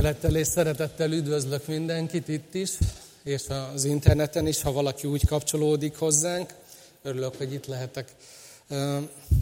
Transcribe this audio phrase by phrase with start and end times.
[0.00, 2.70] Tisztelettel és szeretettel üdvözlök mindenkit itt is,
[3.24, 3.42] és
[3.74, 6.54] az interneten is, ha valaki úgy kapcsolódik hozzánk.
[7.02, 8.08] Örülök, hogy itt lehetek.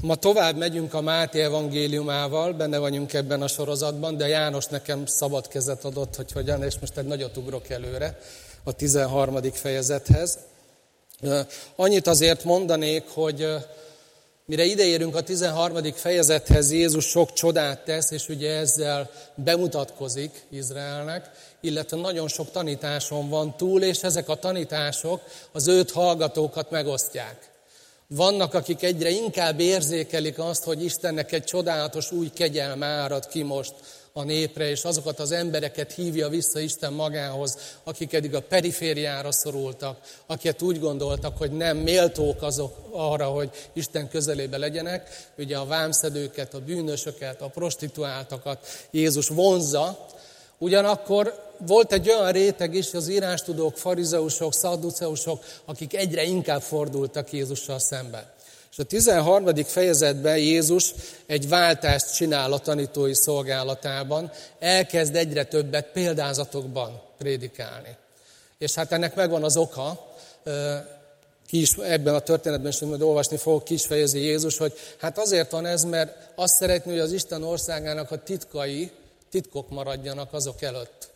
[0.01, 5.49] Ma tovább megyünk a Máté evangéliumával, benne vagyunk ebben a sorozatban, de János nekem szabad
[5.49, 8.18] kezet adott, hogy hogyan, és most egy nagyot ugrok előre
[8.62, 9.43] a 13.
[9.52, 10.38] fejezethez.
[11.77, 13.46] Annyit azért mondanék, hogy
[14.49, 15.93] Mire ideérünk a 13.
[15.95, 23.57] fejezethez, Jézus sok csodát tesz, és ugye ezzel bemutatkozik Izraelnek, illetve nagyon sok tanításon van
[23.57, 25.21] túl, és ezek a tanítások
[25.53, 27.50] az őt hallgatókat megosztják.
[28.07, 33.75] Vannak, akik egyre inkább érzékelik azt, hogy Istennek egy csodálatos új kegyelme árad ki most
[34.19, 39.98] a népre, és azokat az embereket hívja vissza Isten magához, akik eddig a perifériára szorultak,
[40.27, 45.31] akiket úgy gondoltak, hogy nem méltók azok arra, hogy Isten közelébe legyenek.
[45.39, 50.06] Ugye a vámszedőket, a bűnösöket, a prostituáltakat Jézus vonzza,
[50.61, 57.78] Ugyanakkor volt egy olyan réteg is, az írástudók, farizeusok, szadduceusok, akik egyre inkább fordultak Jézussal
[57.78, 58.22] szemben.
[58.70, 59.55] És a 13.
[59.55, 60.94] fejezetben Jézus
[61.27, 67.96] egy váltást csinál a tanítói szolgálatában, elkezd egyre többet példázatokban prédikálni.
[68.58, 70.16] És hát ennek megvan az oka,
[71.46, 75.19] ki is, ebben a történetben is majd olvasni fogok, ki is fejezi Jézus, hogy hát
[75.19, 78.91] azért van ez, mert azt szeretné, hogy az Isten országának a titkai,
[79.30, 81.11] titkok maradjanak azok előtt,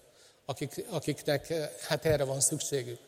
[0.47, 1.55] akik, akiknek
[1.89, 2.99] hát erre van szükségük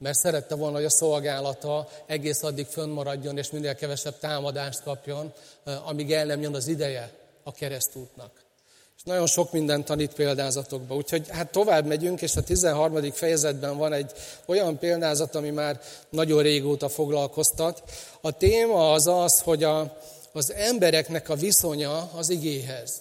[0.00, 5.32] mert szerette volna, hogy a szolgálata egész addig fönnmaradjon, és minél kevesebb támadást kapjon,
[5.84, 7.12] amíg el nem jön az ideje
[7.42, 8.30] a keresztútnak.
[8.96, 10.94] És nagyon sok minden tanít példázatokba.
[10.94, 13.12] Úgyhogy hát tovább megyünk, és a 13.
[13.12, 14.12] fejezetben van egy
[14.46, 17.82] olyan példázat, ami már nagyon régóta foglalkoztat.
[18.20, 19.98] A téma az az, hogy a,
[20.32, 23.00] az embereknek a viszonya az igéhez,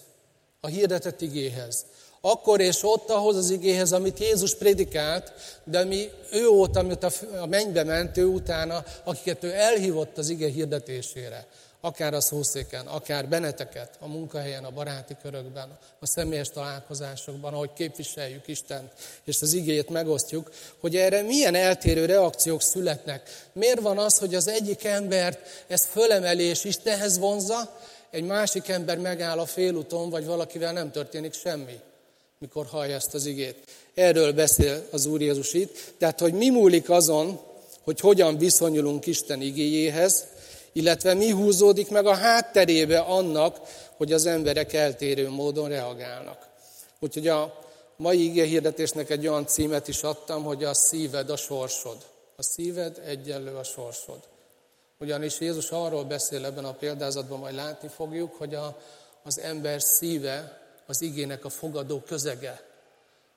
[0.60, 1.86] a hirdetett igéhez.
[2.22, 7.04] Akkor és ott ahhoz az igéhez, amit Jézus prédikált, de mi ő volt, amit
[7.42, 11.48] a mennybe ment, ő utána, akiket ő elhívott az ige hirdetésére.
[11.82, 18.48] Akár a szószéken, akár beneteket, a munkahelyen, a baráti körökben, a személyes találkozásokban, ahogy képviseljük
[18.48, 18.92] Istent,
[19.24, 23.48] és az igéjét megosztjuk, hogy erre milyen eltérő reakciók születnek.
[23.54, 27.78] Miért van az, hogy az egyik embert ez fölemeli és Istenhez vonza,
[28.12, 31.80] egy másik ember megáll a félúton, vagy valakivel nem történik semmi
[32.40, 33.56] mikor hallja ezt az igét.
[33.94, 35.94] Erről beszél az Úr Jézus itt.
[35.98, 37.40] Tehát, hogy mi múlik azon,
[37.84, 40.28] hogy hogyan viszonyulunk Isten igéjéhez,
[40.72, 43.60] illetve mi húzódik meg a hátterébe annak,
[43.98, 46.48] hogy az emberek eltérő módon reagálnak.
[47.00, 47.60] Úgyhogy a
[47.96, 51.98] mai igéhirdetésnek egy olyan címet is adtam, hogy a szíved a sorsod.
[52.36, 54.20] A szíved egyenlő a sorsod.
[55.00, 58.80] Ugyanis Jézus arról beszél ebben a példázatban, majd látni fogjuk, hogy a,
[59.24, 62.62] az ember szíve az igének a fogadó közege,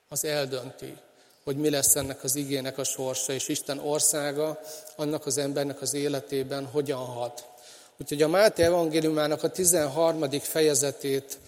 [0.08, 0.96] az eldönti,
[1.44, 4.60] hogy mi lesz ennek az igének a sorsa, és Isten országa
[4.96, 7.46] annak az embernek az életében hogyan hat.
[8.00, 10.30] Úgyhogy a Máté evangéliumának a 13.
[10.30, 11.38] fejezetét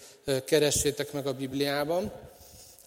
[0.45, 2.11] keressétek meg a Bibliában,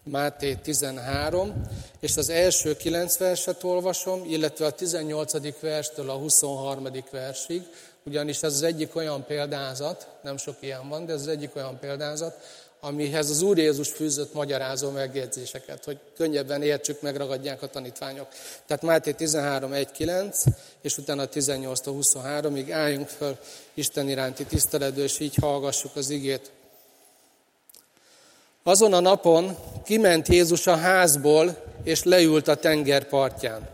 [0.03, 1.62] Máté 13,
[2.00, 5.61] és az első 9 verset olvasom, illetve a 18.
[5.61, 6.89] verstől a 23.
[7.11, 7.62] versig,
[8.05, 11.79] ugyanis ez az egyik olyan példázat, nem sok ilyen van, de ez az egyik olyan
[11.79, 12.37] példázat,
[12.81, 18.28] amihez az Úr Jézus fűzött magyarázó megjegyzéseket, hogy könnyebben értsük, megragadják a tanítványok.
[18.66, 20.43] Tehát Máté 13, 1, 9,
[20.81, 23.37] és utána 18 23-ig álljunk föl
[23.75, 26.50] Isten iránti tiszteletből, és így hallgassuk az igét.
[28.62, 33.69] Azon a napon kiment Jézus a házból, és leült a tenger partján.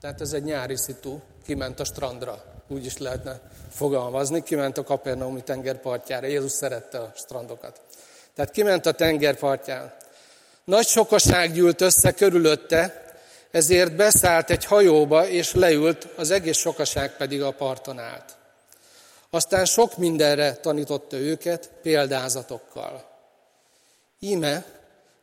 [0.00, 5.42] Tehát ez egy nyári szitu, kiment a strandra, úgy is lehetne fogalmazni, kiment a Kapernaumi
[5.42, 6.26] tengerpartjára.
[6.26, 7.80] Jézus szerette a strandokat.
[8.38, 9.92] Tehát kiment a tengerpartján.
[10.64, 13.04] Nagy sokaság gyűlt össze körülötte,
[13.50, 18.36] ezért beszállt egy hajóba, és leült, az egész sokaság pedig a parton állt.
[19.30, 23.08] Aztán sok mindenre tanította őket példázatokkal.
[24.20, 24.64] Íme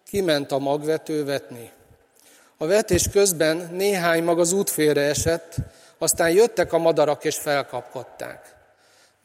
[0.07, 1.71] kiment a magvető vetni.
[2.57, 5.55] A vetés közben néhány mag az útfélre esett,
[5.97, 8.54] aztán jöttek a madarak és felkapkodták.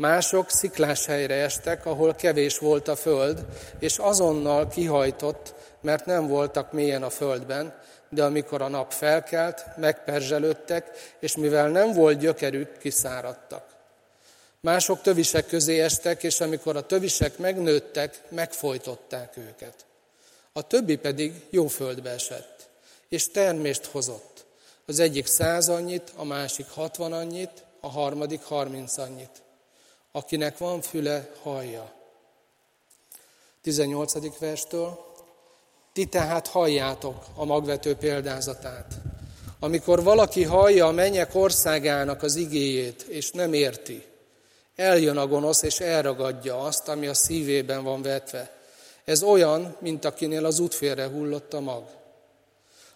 [0.00, 3.46] Mások sziklás helyre estek, ahol kevés volt a föld,
[3.78, 7.74] és azonnal kihajtott, mert nem voltak mélyen a földben,
[8.08, 13.64] de amikor a nap felkelt, megperzselődtek, és mivel nem volt gyökerük, kiszáradtak.
[14.60, 19.74] Mások tövisek közé estek, és amikor a tövisek megnőttek, megfojtották őket.
[20.52, 22.68] A többi pedig jó földbe esett,
[23.08, 24.44] és termést hozott.
[24.86, 29.42] Az egyik száz annyit, a másik hatvan annyit, a harmadik harminc annyit.
[30.12, 31.92] Akinek van füle, hallja.
[33.62, 34.38] 18.
[34.38, 35.08] verstől.
[35.92, 38.94] Ti tehát halljátok a magvető példázatát.
[39.60, 44.04] Amikor valaki hallja a mennyek országának az igéjét, és nem érti,
[44.76, 48.58] eljön a gonosz, és elragadja azt, ami a szívében van vetve.
[49.04, 51.84] Ez olyan, mint akinél az útfélre hullott a mag.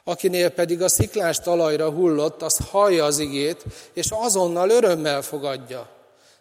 [0.05, 5.89] Akinél pedig a sziklás talajra hullott, az hallja az igét, és azonnal örömmel fogadja,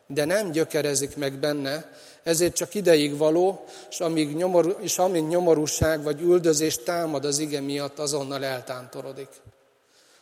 [0.08, 1.92] de nem gyökerezik meg benne,
[2.24, 7.60] ezért csak ideig való, és amíg, nyomor, és amíg nyomorúság vagy üldözés támad az ige
[7.60, 9.30] miatt, azonnal eltántorodik.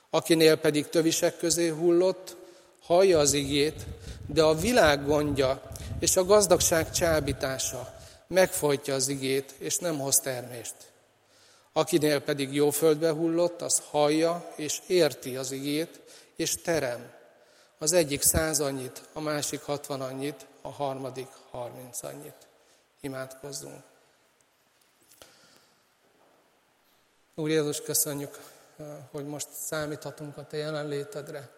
[0.10, 2.36] Akinél pedig tövisek közé hullott,
[2.81, 3.86] hallja az igét,
[4.28, 5.62] de a világ gondja
[6.00, 7.94] és a gazdagság csábítása
[8.28, 10.75] megfojtja az igét, és nem hoz termést.
[11.74, 16.00] Akinél pedig jó földbe hullott, az hallja és érti az igét,
[16.36, 17.19] és terem.
[17.81, 22.48] Az egyik száz annyit, a másik hatvan annyit, a harmadik harminc annyit.
[23.00, 23.83] Imádkozzunk.
[27.36, 28.39] Úr Jézus, köszönjük,
[29.12, 31.50] hogy most számíthatunk a Te jelenlétedre.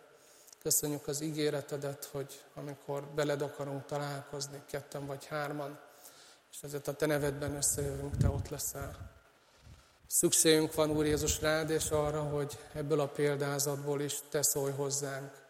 [0.61, 5.79] Köszönjük az ígéretedet, hogy amikor beled akarunk találkozni, ketten vagy hárman,
[6.51, 9.11] és ezért a Te nevedben összejövünk, Te ott leszel.
[10.07, 15.41] Szükségünk van, Úr Jézus, rád, és arra, hogy ebből a példázatból is Te szólj hozzánk.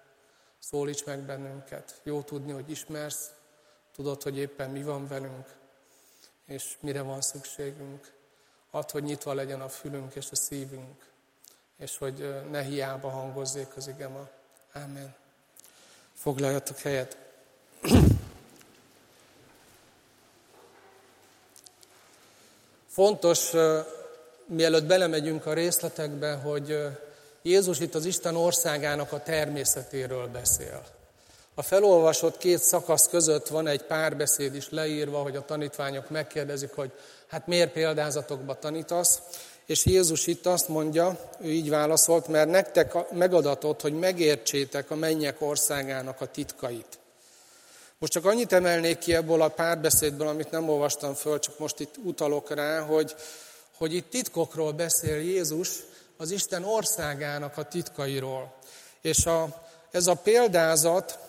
[0.69, 1.99] Szólíts meg bennünket.
[2.03, 3.31] Jó tudni, hogy ismersz,
[3.95, 5.47] tudod, hogy éppen mi van velünk,
[6.45, 8.13] és mire van szükségünk.
[8.71, 11.11] Add, hogy nyitva legyen a fülünk és a szívünk,
[11.77, 14.29] és hogy ne hiába hangozzék az igema.
[14.73, 15.15] Amen.
[16.13, 17.17] Foglaljatok helyet.
[22.87, 23.51] Fontos,
[24.45, 26.87] mielőtt belemegyünk a részletekbe, hogy
[27.45, 30.83] Jézus itt az Isten országának a természetéről beszél.
[31.55, 36.91] A felolvasott két szakasz között van egy párbeszéd is leírva, hogy a tanítványok megkérdezik, hogy
[37.27, 39.21] hát miért példázatokba tanítasz,
[39.65, 45.41] és Jézus itt azt mondja, ő így válaszolt, mert nektek megadatott, hogy megértsétek a mennyek
[45.41, 46.99] országának a titkait.
[47.97, 51.95] Most csak annyit emelnék ki ebből a párbeszédből, amit nem olvastam föl, csak most itt
[52.03, 53.15] utalok rá, hogy,
[53.77, 55.69] hogy itt titkokról beszél Jézus,
[56.17, 58.53] az Isten országának a titkairól.
[59.01, 59.47] És a,
[59.91, 61.19] ez a példázat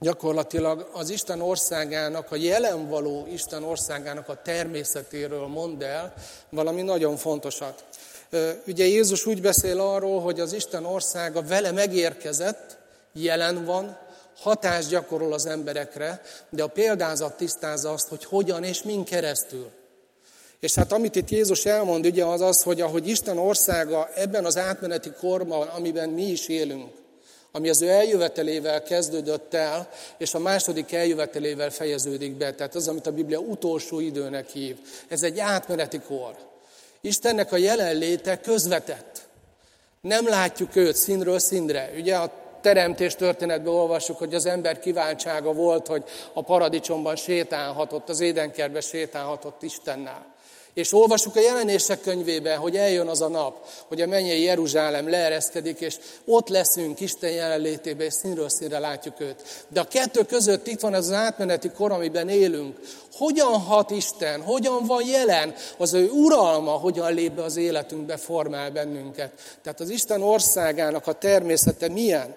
[0.00, 6.14] gyakorlatilag az Isten országának, a jelen való Isten országának a természetéről mond el
[6.48, 7.84] valami nagyon fontosat.
[8.66, 12.78] Ugye Jézus úgy beszél arról, hogy az Isten országa vele megérkezett,
[13.12, 13.98] jelen van,
[14.36, 19.70] hatást gyakorol az emberekre, de a példázat tisztázza azt, hogy hogyan és min keresztül.
[20.62, 24.56] És hát amit itt Jézus elmond, ugye az az, hogy ahogy Isten országa ebben az
[24.56, 26.90] átmeneti korban, amiben mi is élünk,
[27.52, 29.88] ami az ő eljövetelével kezdődött el,
[30.18, 32.52] és a második eljövetelével fejeződik be.
[32.54, 34.76] Tehát az, amit a Biblia utolsó időnek hív.
[35.08, 36.34] Ez egy átmeneti kor.
[37.00, 39.28] Istennek a jelenléte közvetett.
[40.00, 41.90] Nem látjuk őt színről színre.
[41.96, 48.20] Ugye a teremtés történetben olvassuk, hogy az ember kiváltsága volt, hogy a paradicsomban sétálhatott, az
[48.20, 50.31] édenkertben sétálhatott Istennel.
[50.74, 55.80] És olvasjuk a jelenések könyvében, hogy eljön az a nap, hogy a mennyei Jeruzsálem leereszkedik,
[55.80, 59.66] és ott leszünk Isten jelenlétében, és színről színre látjuk őt.
[59.68, 62.78] De a kettő között itt van ez az átmeneti kor, amiben élünk.
[63.12, 68.70] Hogyan hat Isten, hogyan van jelen, az ő uralma, hogyan lép be az életünkbe, formál
[68.70, 69.32] bennünket.
[69.62, 72.34] Tehát az Isten országának a természete milyen?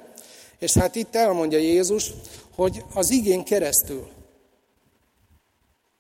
[0.60, 2.12] És hát itt elmondja Jézus,
[2.56, 4.08] hogy az igén keresztül,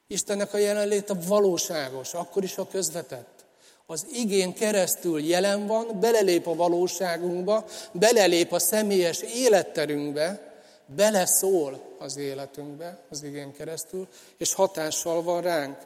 [0.07, 3.45] Istennek a jelenlét a valóságos, akkor is a közvetett.
[3.85, 10.53] Az igén keresztül jelen van, belelép a valóságunkba, belelép a személyes életterünkbe,
[10.95, 14.07] beleszól az életünkbe az igén keresztül,
[14.37, 15.77] és hatással van ránk.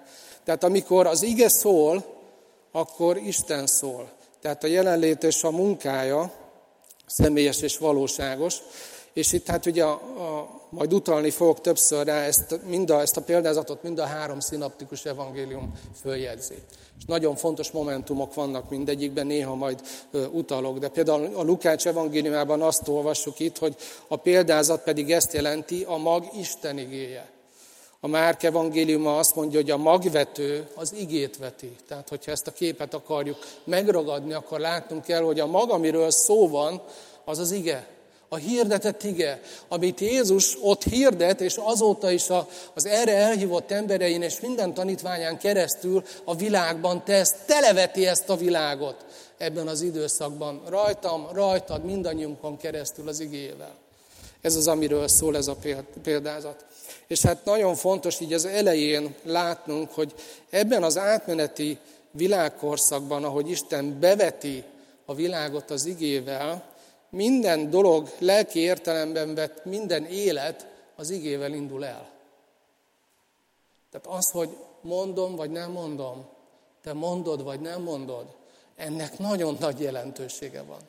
[0.44, 2.06] Tehát amikor az ige szól,
[2.72, 4.12] akkor Isten szól.
[4.42, 6.32] Tehát a jelenlét és a munkája
[7.06, 8.58] személyes és valóságos.
[9.14, 13.18] És itt hát ugye a, a majd utalni fogok többször rá, ezt, mind a, ezt
[13.18, 16.56] a példázatot mind a három szinaptikus evangélium följegyzi.
[16.98, 20.78] És nagyon fontos momentumok vannak mindegyikben, néha majd ö, utalok.
[20.78, 23.76] De például a Lukács evangéliumában azt olvassuk itt, hogy
[24.08, 27.30] a példázat pedig ezt jelenti, a mag Isten igéje.
[28.02, 31.76] A Márk evangéliuma azt mondja, hogy a magvető az igét veti.
[31.88, 36.50] Tehát, hogyha ezt a képet akarjuk megragadni, akkor látnunk kell, hogy a mag, amiről szó
[36.50, 36.82] van,
[37.26, 37.88] az az ige
[38.29, 42.25] a hirdetett ige, amit Jézus ott hirdet, és azóta is
[42.74, 49.05] az erre elhívott emberein és minden tanítványán keresztül a világban tesz, televeti ezt a világot
[49.38, 50.62] ebben az időszakban.
[50.67, 53.75] Rajtam, rajtad, mindannyiunkon keresztül az igével.
[54.41, 55.57] Ez az, amiről szól ez a
[56.03, 56.65] példázat.
[57.07, 60.13] És hát nagyon fontos így az elején látnunk, hogy
[60.50, 61.77] ebben az átmeneti
[62.12, 64.63] világkorszakban, ahogy Isten beveti
[65.05, 66.63] a világot az igével,
[67.10, 72.10] minden dolog lelki értelemben vett, minden élet az igével indul el.
[73.92, 76.25] Tehát az, hogy mondom vagy nem mondom,
[76.82, 78.25] te mondod vagy nem mondod,
[78.75, 80.80] ennek nagyon nagy jelentősége van.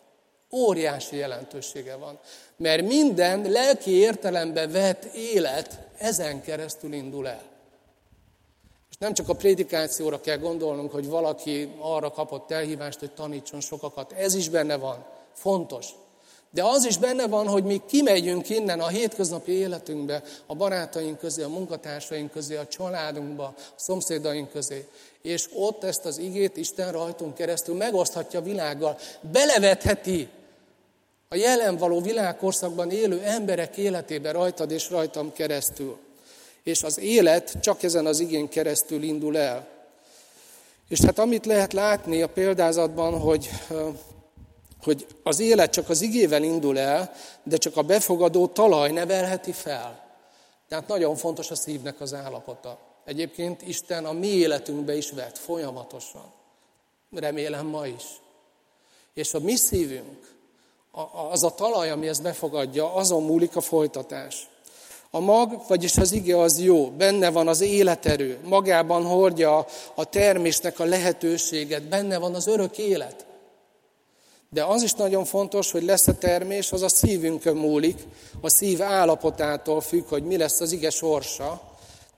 [0.53, 2.19] Óriási jelentősége van.
[2.57, 7.43] Mert minden lelki értelemben vett élet ezen keresztül indul el.
[8.91, 14.13] És nem csak a prédikációra kell gondolnunk, hogy valaki arra kapott elhívást, hogy tanítson sokakat.
[14.13, 15.07] Ez is benne van.
[15.33, 15.89] Fontos.
[16.53, 21.43] De az is benne van, hogy mi kimegyünk innen a hétköznapi életünkbe, a barátaink közé,
[21.43, 24.89] a munkatársaink közé, a családunkba, a szomszédaink közé,
[25.23, 30.29] és ott ezt az igét Isten rajtunk keresztül megoszthatja a világgal, belevetheti
[31.29, 35.99] a jelen való világkorszakban élő emberek életébe rajtad és rajtam keresztül.
[36.63, 39.69] És az élet csak ezen az igén keresztül indul el.
[40.89, 43.51] És hát amit lehet látni a példázatban, hogy
[44.83, 50.09] hogy az élet csak az igével indul el, de csak a befogadó talaj nevelheti fel.
[50.69, 52.79] Tehát nagyon fontos a szívnek az állapota.
[53.05, 56.33] Egyébként Isten a mi életünkbe is vett folyamatosan.
[57.11, 58.05] Remélem ma is.
[59.15, 60.39] És a mi szívünk,
[61.31, 64.49] az a talaj, ami ezt befogadja, azon múlik a folytatás.
[65.11, 70.79] A mag, vagyis az ige az jó, benne van az életerő, magában hordja a termésnek
[70.79, 73.27] a lehetőséget, benne van az örök élet.
[74.53, 77.99] De az is nagyon fontos, hogy lesz a termés, az a szívünkön múlik,
[78.41, 81.63] a szív állapotától függ, hogy mi lesz az ige sorsa,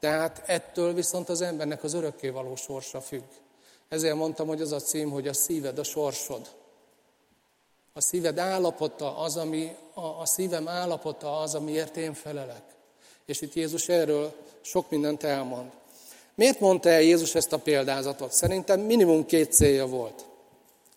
[0.00, 3.22] tehát ettől viszont az embernek az örökkévaló sorsa függ.
[3.88, 6.48] Ezért mondtam, hogy az a cím, hogy a szíved a sorsod.
[7.92, 12.62] A szíved állapota az, ami, a, a szívem állapota az, amiért én felelek.
[13.26, 15.70] És itt Jézus erről sok mindent elmond.
[16.34, 18.32] Miért mondta el Jézus ezt a példázatot?
[18.32, 20.24] Szerintem minimum két célja volt.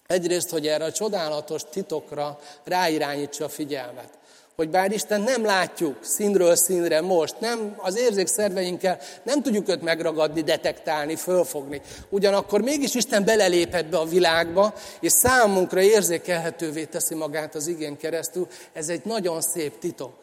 [0.07, 4.09] Egyrészt, hogy erre a csodálatos titokra ráirányítsa a figyelmet.
[4.55, 10.41] Hogy bár Isten nem látjuk színről színre most, nem az érzékszerveinkkel nem tudjuk őt megragadni,
[10.41, 11.81] detektálni, fölfogni.
[12.09, 18.47] Ugyanakkor mégis Isten belelépett be a világba, és számunkra érzékelhetővé teszi magát az igén keresztül.
[18.73, 20.13] Ez egy nagyon szép titok.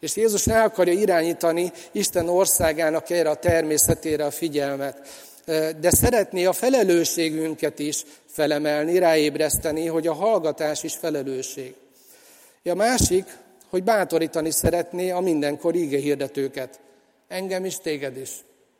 [0.00, 4.96] És Jézus el akarja irányítani Isten országának erre a természetére a figyelmet
[5.80, 8.04] de szeretné a felelősségünket is
[8.38, 11.74] felemelni, ráébreszteni, hogy a hallgatás is felelősség.
[12.64, 13.24] A másik,
[13.70, 16.80] hogy bátorítani szeretné a mindenkor íge hirdetőket.
[17.28, 18.30] Engem is, téged is.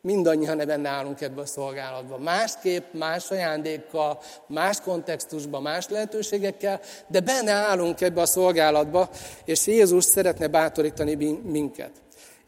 [0.00, 2.18] Mindannyian benne állunk ebbe a szolgálatba.
[2.18, 9.10] Másképp, más ajándékkal, más kontextusban, más lehetőségekkel, de benne állunk ebbe a szolgálatba,
[9.44, 11.90] és Jézus szeretne bátorítani minket.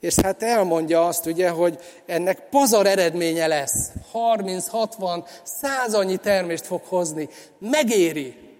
[0.00, 3.92] És hát elmondja azt ugye, hogy ennek pazar eredménye lesz.
[4.12, 7.28] 30-60, százannyi termést fog hozni.
[7.59, 8.59] Megéri.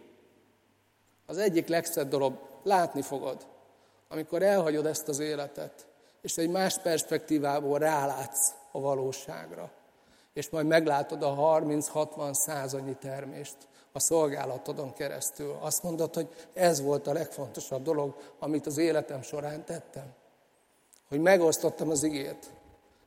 [1.26, 3.47] Az egyik legszebb dolog, látni fogod,
[4.09, 5.87] amikor elhagyod ezt az életet,
[6.23, 9.70] és egy más perspektívából rálátsz a valóságra.
[10.32, 13.56] És majd meglátod a 30-60 százannyi termést
[13.92, 15.56] a szolgálatodon keresztül.
[15.61, 20.18] Azt mondod, hogy ez volt a legfontosabb dolog, amit az életem során tettem
[21.11, 22.37] hogy megosztottam az igét.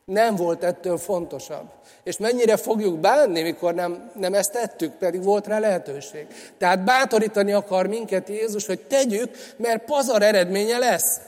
[0.06, 1.66] Nem volt ettől fontosabb.
[2.04, 6.28] És mennyire fogjuk bánni, mikor nem, nem ezt tettük, pedig volt rá lehetőség.
[6.58, 11.20] Tehát bátorítani akar minket Jézus, hogy tegyük, mert pazar eredménye lesz.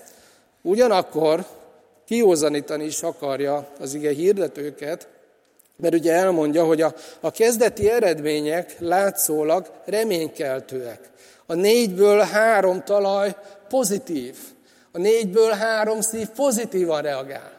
[0.61, 1.45] Ugyanakkor
[2.05, 5.07] kiózanítani is akarja az ige hirdetőket,
[5.75, 10.99] mert ugye elmondja, hogy a, a kezdeti eredmények látszólag reménykeltőek.
[11.45, 13.35] A négyből három talaj
[13.69, 14.54] pozitív.
[14.95, 17.51] A négyből három szív pozitívan reagál.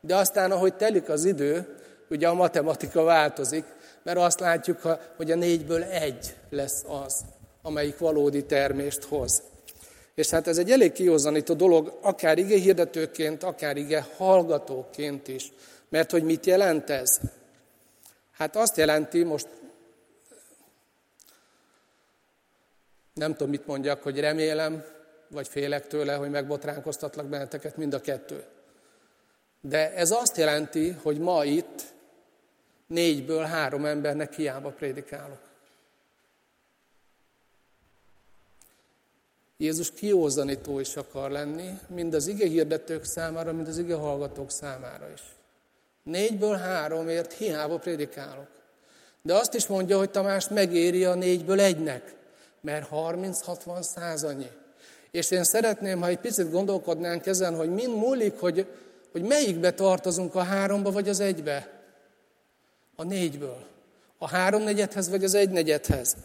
[0.00, 1.76] De aztán, ahogy telik az idő,
[2.10, 3.64] ugye a matematika változik,
[4.02, 4.80] mert azt látjuk,
[5.16, 7.20] hogy a négyből egy lesz az,
[7.62, 9.42] amelyik valódi termést hoz.
[10.14, 15.52] És hát ez egy elég kihozzanító dolog, akár ige hirdetőként, akár ige hallgatóként is.
[15.88, 17.20] Mert hogy mit jelent ez?
[18.32, 19.48] Hát azt jelenti, most
[23.14, 24.84] nem tudom, mit mondjak, hogy remélem,
[25.28, 28.44] vagy félek tőle, hogy megbotránkoztatlak benneteket, mind a kettő.
[29.60, 31.82] De ez azt jelenti, hogy ma itt
[32.86, 35.40] négyből három embernek hiába prédikálok.
[39.56, 45.08] Jézus kiózanító is akar lenni, mind az ige hirdetők számára, mind az ige hallgatók számára
[45.12, 45.22] is.
[46.02, 48.48] Négyből háromért hiába prédikálok.
[49.22, 52.14] De azt is mondja, hogy Tamás megéri a négyből egynek,
[52.60, 54.50] mert 30-60 százannyi.
[55.10, 58.66] És én szeretném, ha egy picit gondolkodnánk ezen, hogy mind múlik, hogy,
[59.12, 61.68] hogy melyikbe tartozunk a háromba vagy az egybe.
[62.96, 63.58] A négyből.
[64.18, 66.16] A háromnegyedhez vagy az egynegyedhez?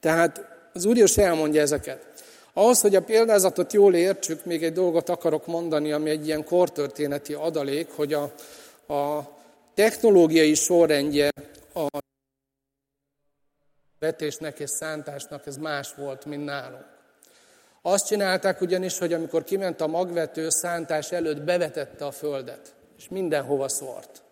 [0.00, 0.40] Tehát
[0.72, 2.06] az Úr is elmondja ezeket.
[2.52, 7.32] Ahhoz, hogy a példázatot jól értsük, még egy dolgot akarok mondani, ami egy ilyen kortörténeti
[7.32, 8.22] adalék, hogy a,
[8.94, 9.28] a
[9.74, 11.30] technológiai sorrendje
[11.74, 11.98] a
[13.98, 16.97] vetésnek és szántásnak ez más volt, mint nálunk.
[17.90, 23.68] Azt csinálták ugyanis, hogy amikor kiment a magvető, szántás előtt bevetette a földet, és mindenhova
[23.68, 24.22] szort.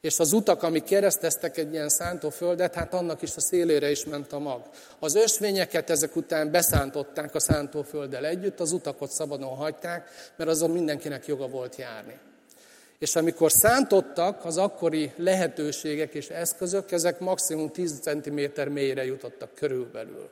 [0.00, 4.32] És az utak, amik kereszteztek egy ilyen szántóföldet, hát annak is a szélére is ment
[4.32, 4.62] a mag.
[4.98, 11.26] Az ösvényeket ezek után beszántották a szántófölddel együtt, az utakot szabadon hagyták, mert azon mindenkinek
[11.26, 12.18] joga volt járni.
[12.98, 20.30] És amikor szántottak, az akkori lehetőségek és eszközök, ezek maximum 10 cm mélyre jutottak körülbelül.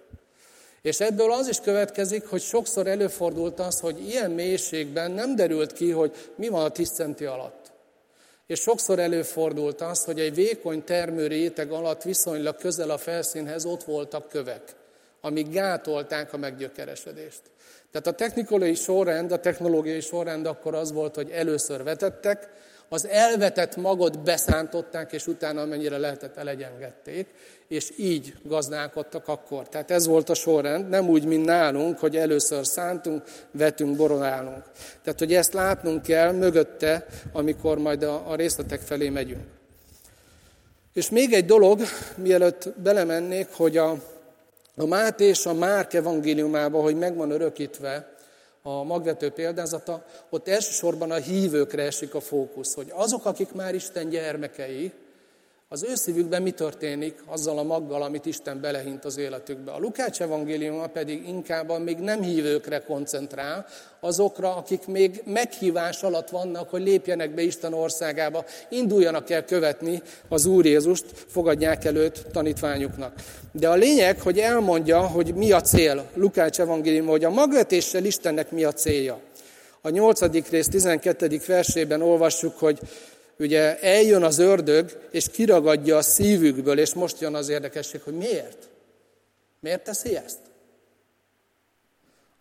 [0.87, 5.91] És ebből az is következik, hogy sokszor előfordult az, hogy ilyen mélységben nem derült ki,
[5.91, 7.73] hogy mi van a 10 centi alatt.
[8.47, 13.85] És sokszor előfordult az, hogy egy vékony termő réteg alatt viszonylag közel a felszínhez ott
[13.85, 14.63] voltak kövek,
[15.21, 17.41] amik gátolták a meggyökeresedést.
[17.91, 22.49] Tehát a technikai sorrend, a technológiai sorrend akkor az volt, hogy először vetettek,
[22.89, 27.27] az elvetett magot beszántották, és utána amennyire lehetett elegyengették,
[27.69, 29.69] és így gazdálkodtak akkor.
[29.69, 34.63] Tehát ez volt a sorrend, nem úgy, mint nálunk, hogy először szántunk, vetünk, boronálunk.
[35.03, 39.45] Tehát, hogy ezt látnunk kell mögötte, amikor majd a, részletek felé megyünk.
[40.93, 41.81] És még egy dolog,
[42.17, 43.97] mielőtt belemennék, hogy a,
[44.77, 48.16] a Máté és a Márk evangéliumába, hogy megvan örökítve,
[48.67, 54.09] a magvető példázata, ott elsősorban a hívőkre esik a fókusz, hogy azok, akik már Isten
[54.09, 54.93] gyermekei,
[55.69, 59.73] az ő szívükben mi történik azzal a maggal, amit Isten belehint az életükbe.
[59.73, 63.67] A Lukács evangéliuma pedig inkább a még nem hívőkre koncentrál,
[64.01, 70.47] azokra, akik még meghívás alatt vannak, hogy lépjenek be Isten országába, induljanak el követni az
[70.47, 73.13] Úr Jézust, fogadják előtt tanítványuknak.
[73.53, 76.05] De a lényeg, hogy elmondja, hogy mi a cél.
[76.15, 79.21] Lukács evangéliuma, hogy a magvetéssel Istennek mi a célja.
[79.81, 80.51] A 8.
[80.51, 81.41] rész 12.
[81.47, 82.81] versében olvassuk, hogy
[83.39, 88.69] ugye eljön az ördög, és kiragadja a szívükből, és most jön az érdekesség, hogy miért?
[89.61, 90.39] Miért teszi ezt?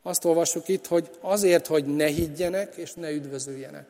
[0.02, 3.88] Azt olvassuk itt, hogy azért, hogy ne higgyenek, és ne üdvözöljenek.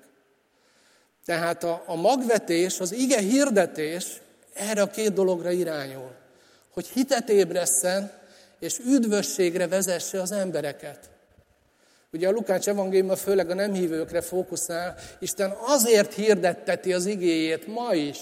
[1.26, 4.06] Tehát a, a magvetés, az ige hirdetés
[4.54, 6.12] erre a két dologra irányul.
[6.70, 8.12] Hogy hitet ébresszen,
[8.60, 11.10] és üdvösségre vezesse az embereket.
[12.16, 17.94] Ugye a Lukács evangéliuma főleg a nem hívőkre fókuszál, Isten azért hirdetteti az igéjét ma
[17.94, 18.18] is,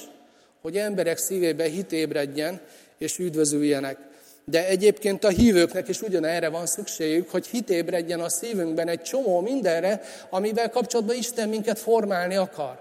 [0.62, 2.62] hogy emberek szívébe hit ébredjen
[2.97, 3.97] és üdvözüljenek.
[4.45, 9.41] De egyébként a hívőknek is ugyanerre van szükségük, hogy hit ébredjen a szívünkben egy csomó
[9.41, 12.79] mindenre, amivel kapcsolatban Isten minket formálni akar.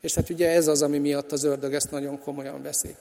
[0.00, 2.94] És hát ugye ez az, ami miatt az ördög ezt nagyon komolyan veszi.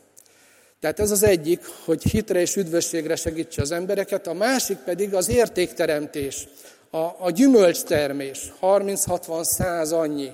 [0.79, 5.29] Tehát ez az egyik, hogy hitre és üdvösségre segítse az embereket, a másik pedig az
[5.29, 6.47] értékteremtés,
[6.91, 10.31] a, a gyümölcstermés, 30-60-100 annyi.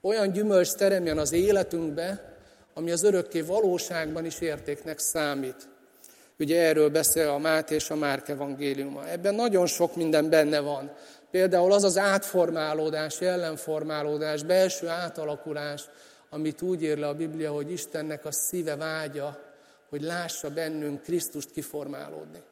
[0.00, 2.36] Olyan gyümölcs teremjen az életünkbe,
[2.74, 5.68] ami az örökké valóságban is értéknek számít.
[6.38, 9.08] Ugye erről beszél a Máté és a Márk evangéliuma.
[9.08, 10.90] Ebben nagyon sok minden benne van.
[11.30, 15.84] Például az az átformálódás, jellemformálódás, belső átalakulás,
[16.30, 19.38] amit úgy ír le a Biblia, hogy Istennek a szíve vágya,
[19.88, 22.42] hogy lássa bennünk Krisztust kiformálódni.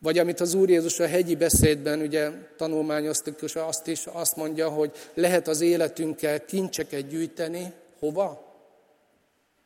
[0.00, 4.68] Vagy amit az Úr Jézus a hegyi beszédben ugye tanulmányoztuk, és azt is azt mondja,
[4.68, 7.72] hogy lehet az életünkkel kincseket gyűjteni.
[7.98, 8.54] Hova?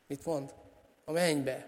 [0.07, 0.51] Mit mond?
[1.05, 1.67] A mennybe.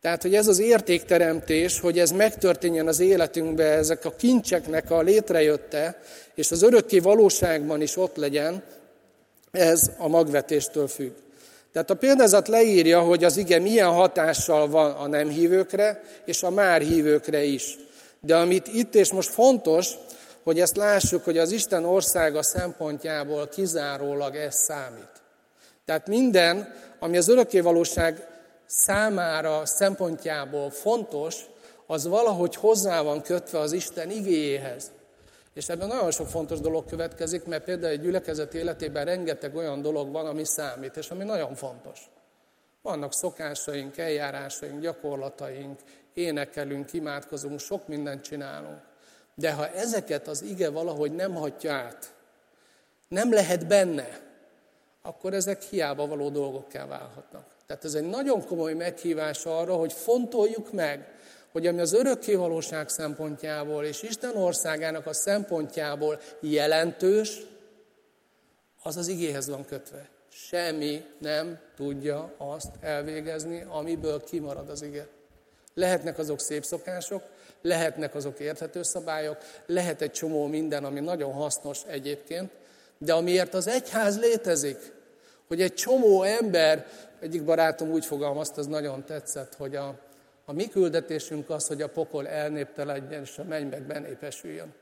[0.00, 6.00] Tehát, hogy ez az értékteremtés, hogy ez megtörténjen az életünkbe, ezek a kincseknek a létrejötte,
[6.34, 8.62] és az örökké valóságban is ott legyen,
[9.50, 11.12] ez a magvetéstől függ.
[11.72, 16.50] Tehát a példázat leírja, hogy az ige milyen hatással van a nem hívőkre, és a
[16.50, 17.78] már hívőkre is.
[18.20, 19.94] De amit itt és most fontos,
[20.42, 25.22] hogy ezt lássuk, hogy az Isten országa szempontjából kizárólag ez számít.
[25.84, 28.26] Tehát minden, ami az örökkévalóság
[28.66, 31.36] számára szempontjából fontos,
[31.86, 34.90] az valahogy hozzá van kötve az Isten igéjéhez.
[35.54, 40.12] És ebben nagyon sok fontos dolog következik, mert például egy gyülekezet életében rengeteg olyan dolog
[40.12, 42.10] van, ami számít, és ami nagyon fontos.
[42.82, 45.80] Vannak szokásaink, eljárásaink, gyakorlataink,
[46.14, 48.80] énekelünk, imádkozunk, sok mindent csinálunk.
[49.34, 52.14] De ha ezeket az ige valahogy nem hagyja át,
[53.08, 54.20] nem lehet benne,
[55.02, 57.44] akkor ezek hiába való dolgokká válhatnak.
[57.66, 61.14] Tehát ez egy nagyon komoly meghívás arra, hogy fontoljuk meg,
[61.52, 67.40] hogy ami az örökké valóság szempontjából és Isten országának a szempontjából jelentős,
[68.82, 70.08] az az igéhez van kötve.
[70.32, 75.06] semmi nem tudja azt elvégezni, amiből kimarad az ige.
[75.74, 77.22] Lehetnek azok szép szokások,
[77.62, 82.50] lehetnek azok érthető szabályok, lehet egy csomó minden, ami nagyon hasznos egyébként,
[82.98, 84.92] de amiért az egyház létezik,
[85.48, 86.86] hogy egy csomó ember,
[87.20, 89.98] egyik barátom úgy fogalmazta, az nagyon tetszett, hogy a,
[90.50, 94.74] a mi küldetésünk az, hogy a pokol elnéptelenjen, és a mennybe benépesüljön.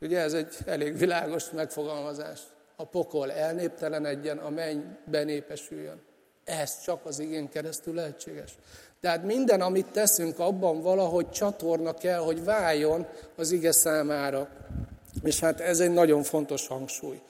[0.00, 2.40] Ugye ez egy elég világos megfogalmazás.
[2.76, 6.00] A pokol elnéptelenedjen, a menny benépesüljön.
[6.44, 8.54] Ez csak az igén keresztül lehetséges.
[9.00, 14.48] Tehát minden, amit teszünk, abban valahogy csatorna kell, hogy váljon az ige számára.
[15.22, 17.20] És hát ez egy nagyon fontos hangsúly.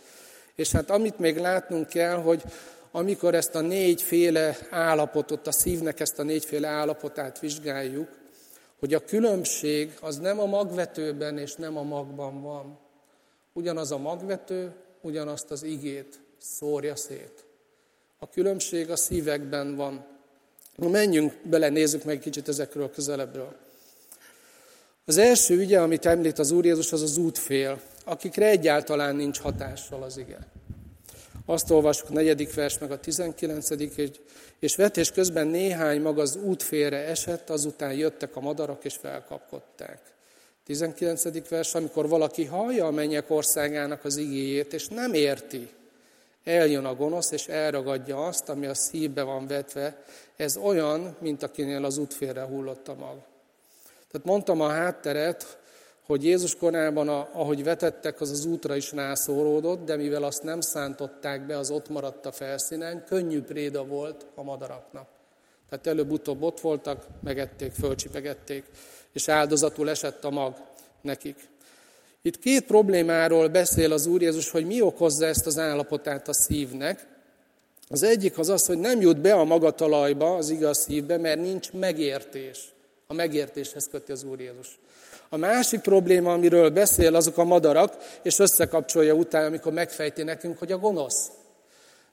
[0.55, 2.43] És hát amit még látnunk kell, hogy
[2.97, 8.09] amikor ezt a négyféle állapotot, a szívnek ezt a négyféle állapotát vizsgáljuk,
[8.79, 12.79] hogy a különbség az nem a magvetőben és nem a magban van.
[13.53, 17.45] Ugyanaz a magvető, ugyanazt az igét szórja szét.
[18.19, 20.05] A különbség a szívekben van.
[20.75, 23.57] Na menjünk bele, nézzük meg kicsit ezekről közelebbről.
[25.05, 30.03] Az első ügye, amit említ az Úr Jézus, az az útfél, akikre egyáltalán nincs hatással
[30.03, 30.56] az ige.
[31.47, 34.13] Azt olvasjuk a negyedik vers, meg a tizenkilencedik,
[34.59, 40.01] és vetés közben néhány mag az útfélre esett, azután jöttek a madarak, és felkapkodták.
[40.65, 41.49] 19.
[41.49, 45.69] vers, amikor valaki hallja a mennyek országának az igéjét, és nem érti,
[46.45, 50.03] eljön a gonosz, és elragadja azt, ami a szívbe van vetve.
[50.37, 53.17] Ez olyan, mint akinél az útfélre hullott a mag.
[54.11, 55.59] Tehát mondtam a hátteret,
[56.07, 61.47] hogy Jézus korában, ahogy vetettek, az az útra is rászóródott, de mivel azt nem szántották
[61.47, 65.09] be, az ott maradt a felszínen, könnyű préda volt a madaraknak.
[65.69, 68.65] Tehát előbb-utóbb ott voltak, megették, fölcsipegették,
[69.13, 70.55] és áldozatul esett a mag
[71.01, 71.49] nekik.
[72.23, 77.07] Itt két problémáról beszél az Úr Jézus, hogy mi okozza ezt az állapotát a szívnek.
[77.89, 81.73] Az egyik az az, hogy nem jut be a magatalajba, az igaz szívbe, mert nincs
[81.73, 82.75] megértés.
[83.07, 84.79] A megértéshez köti az Úr Jézus.
[85.29, 90.73] A másik probléma, amiről beszél, azok a madarak, és összekapcsolja utána, amikor megfejti nekünk, hogy
[90.73, 91.31] a gonosz.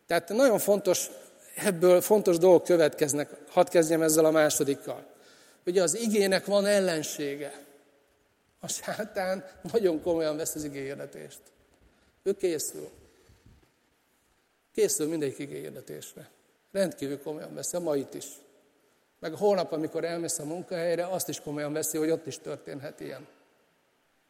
[0.08, 1.10] Tehát nagyon fontos,
[1.56, 3.30] ebből fontos dolgok következnek.
[3.50, 5.06] Hadd kezdjem ezzel a másodikkal.
[5.66, 7.62] Ugye az igének van ellensége.
[8.60, 11.42] A sátán nagyon komolyan vesz az igényedetést.
[12.24, 12.90] Ő készül.
[14.74, 16.30] Készül mindegyik igényedetésre.
[16.72, 18.26] Rendkívül komolyan veszi, a mait is.
[19.24, 23.28] Meg holnap, amikor elmész a munkahelyre, azt is komolyan veszi, hogy ott is történhet ilyen.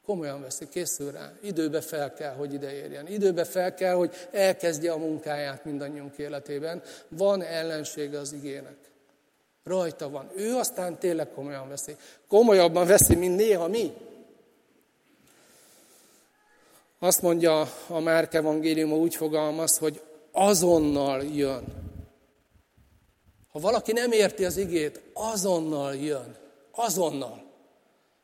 [0.06, 1.32] Komolyan veszi, készül rá.
[1.42, 3.08] Időbe fel kell, hogy ide érjen.
[3.08, 6.82] Időbe fel kell, hogy elkezdje a munkáját mindannyiunk életében.
[7.08, 8.76] Van ellensége az igének.
[9.64, 10.30] Rajta van.
[10.36, 11.96] Ő aztán tényleg komolyan veszi.
[12.28, 13.94] Komolyabban veszi, mint néha mi.
[17.00, 20.02] Azt mondja a Márk evangélium, úgy fogalmaz, hogy
[20.32, 21.92] azonnal jön.
[23.54, 26.36] Ha valaki nem érti az igét, azonnal jön.
[26.72, 27.44] Azonnal.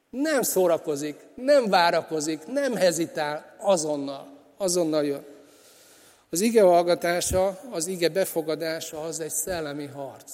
[0.10, 4.28] Nem szórakozik, nem várakozik, nem hezitál, azonnal.
[4.58, 5.26] Azonnal jön.
[6.30, 10.32] Az ige hallgatása, az ige befogadása az egy szellemi harc.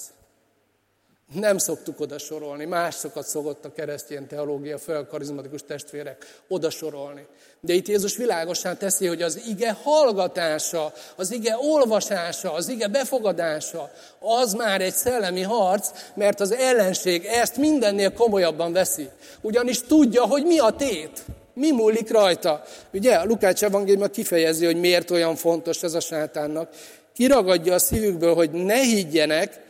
[1.34, 7.26] Nem szoktuk oda sorolni, másokat szokott a keresztény teológia, felkarizmatikus testvérek oda sorolni.
[7.60, 13.90] De itt Jézus világosan teszi, hogy az ige hallgatása, az ige olvasása, az ige befogadása,
[14.18, 19.08] az már egy szellemi harc, mert az ellenség ezt mindennél komolyabban veszi.
[19.40, 22.62] Ugyanis tudja, hogy mi a tét, mi múlik rajta.
[22.92, 26.68] Ugye a Lukács evangélium kifejezi, hogy miért olyan fontos ez a sátánnak.
[27.14, 29.64] Kiragadja a szívükből, hogy ne higgyenek,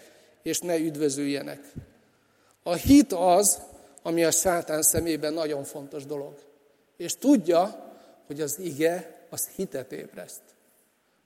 [0.46, 1.60] és ne üdvözüljenek.
[2.62, 3.58] A hit az,
[4.02, 6.34] ami a sátán szemében nagyon fontos dolog.
[6.96, 7.92] És tudja,
[8.26, 10.40] hogy az ige az hitet ébreszt.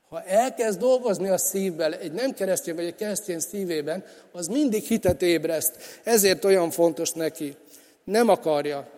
[0.09, 5.23] Ha elkezd dolgozni a szívvel, egy nem keresztény vagy egy keresztény szívében, az mindig hitet
[5.23, 6.01] ébreszt.
[6.05, 7.57] Ezért olyan fontos neki.
[8.05, 8.89] Nem akarja.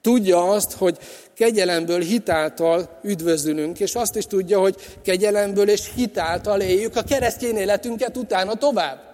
[0.00, 0.98] Tudja azt, hogy
[1.34, 8.16] kegyelemből, hitáltal üdvözülünk, és azt is tudja, hogy kegyelemből és hitáltal éljük a keresztény életünket
[8.16, 9.13] utána tovább.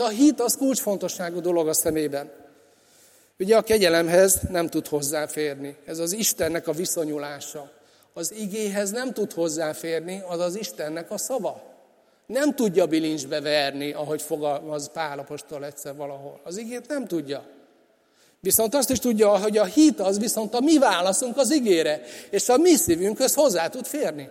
[0.00, 2.30] De a hit az kulcsfontosságú dolog a szemében.
[3.38, 5.76] Ugye a kegyelemhez nem tud hozzáférni.
[5.84, 7.70] Ez az Istennek a viszonyulása.
[8.12, 11.62] Az igéhez nem tud hozzáférni, az az Istennek a szava.
[12.26, 16.40] Nem tudja bilincsbe verni, ahogy fogalmaz Pálapostól egyszer valahol.
[16.44, 17.44] Az igét nem tudja.
[18.40, 22.48] Viszont azt is tudja, hogy a hit az viszont a mi válaszunk az igére, és
[22.48, 24.28] a mi szívünkhöz hozzá tud férni.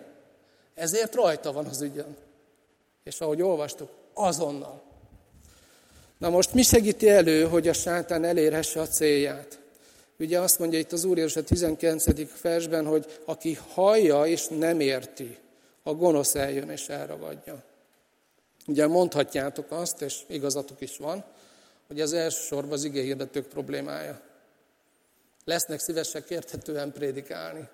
[0.76, 2.18] Ezért rajta van az ügyön.
[3.04, 4.88] És ahogy olvastuk, azonnal.
[6.20, 9.60] Na most mi segíti elő, hogy a sátán elérhesse a célját?
[10.18, 12.42] Ugye azt mondja itt az Úr Jézus a 19.
[12.42, 15.38] versben, hogy aki hallja és nem érti,
[15.84, 17.64] a gonosz eljön és elragadja.
[18.68, 21.24] Ugye mondhatjátok azt, és igazatok is van,
[21.88, 24.22] hogy az elsősorban az igéhirdetők problémája.
[25.46, 27.68] Lesznek szívesek érthetően prédikálni,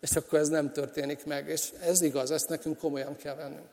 [0.00, 1.48] és akkor ez nem történik meg.
[1.48, 3.68] És ez igaz, ezt nekünk komolyan kell vennünk.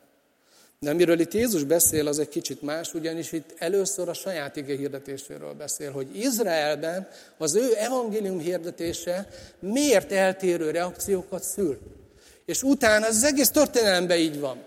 [0.82, 4.76] De amiről itt Jézus beszél, az egy kicsit más, ugyanis itt először a saját ige
[4.76, 9.28] hirdetéséről beszél, hogy Izraelben az ő evangélium hirdetése
[9.60, 11.78] miért eltérő reakciókat szül.
[12.46, 14.58] És utána az egész történelemben így van.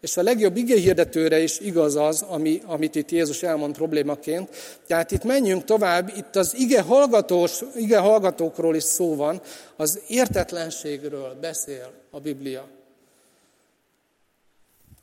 [0.00, 4.48] És a legjobb hirdetőre is igaz az, ami, amit itt Jézus elmond problémaként.
[4.86, 9.40] Tehát itt menjünk tovább, itt az ige, hallgatós, ige hallgatókról is szó van,
[9.76, 12.81] az értetlenségről beszél a Biblia.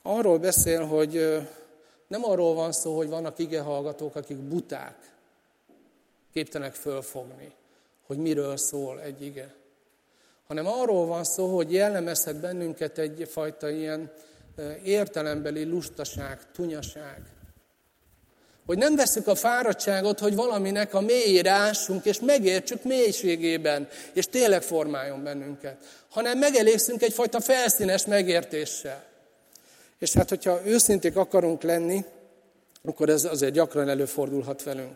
[0.02, 1.40] Arról beszél, hogy
[2.08, 4.96] nem arról van szó, hogy vannak ige hallgatók, akik buták,
[6.34, 7.52] képtelenek fölfogni,
[8.06, 9.54] hogy miről szól egy ige.
[10.48, 14.12] Hanem arról van szó, hogy jellemezhet bennünket egyfajta ilyen
[14.84, 17.22] értelembeli lustaság, tunyaság.
[18.66, 24.62] Hogy nem veszük a fáradtságot, hogy valaminek a mélyére ássunk, és megértsük mélységében, és tényleg
[24.62, 25.78] formáljon bennünket.
[26.10, 29.09] Hanem megelégszünk egyfajta felszínes megértéssel.
[30.00, 32.06] És hát, hogyha őszinték akarunk lenni,
[32.84, 34.96] akkor ez azért gyakran előfordulhat velünk.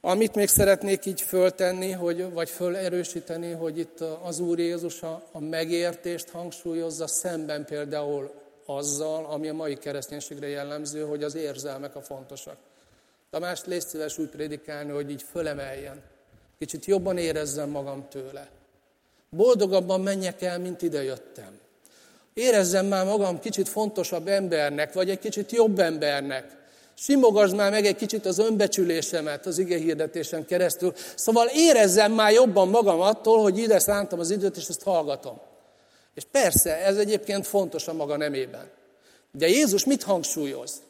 [0.00, 5.40] Amit még szeretnék így föltenni, hogy, vagy fölerősíteni, hogy itt az Úr Jézus a, a
[5.40, 8.30] megértést hangsúlyozza szemben például
[8.66, 12.56] azzal, ami a mai kereszténységre jellemző, hogy az érzelmek a fontosak.
[13.30, 16.02] Tamás, légy szíves úgy prédikálni, hogy így fölemeljen.
[16.58, 18.48] Kicsit jobban érezzem magam tőle.
[19.30, 21.58] Boldogabban menjek el, mint idejöttem.
[22.38, 26.56] Érezzem már magam kicsit fontosabb embernek, vagy egy kicsit jobb embernek.
[26.94, 30.94] Simogasd már meg egy kicsit az önbecsülésemet az ige hirdetésen keresztül.
[31.14, 35.40] Szóval érezzem már jobban magam attól, hogy ide szántam az időt, és ezt hallgatom.
[36.14, 38.70] És persze, ez egyébként fontos a maga nemében.
[39.32, 40.82] De Jézus mit hangsúlyoz?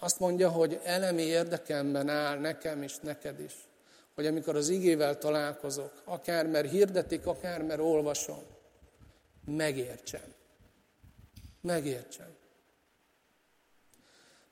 [0.00, 3.52] Azt mondja, hogy elemi érdekemben áll nekem is, neked is.
[4.14, 8.42] Hogy amikor az igével találkozok, akár mert hirdetik, akár mert olvasom,
[9.44, 10.34] megértsem.
[11.60, 12.34] Megértsem.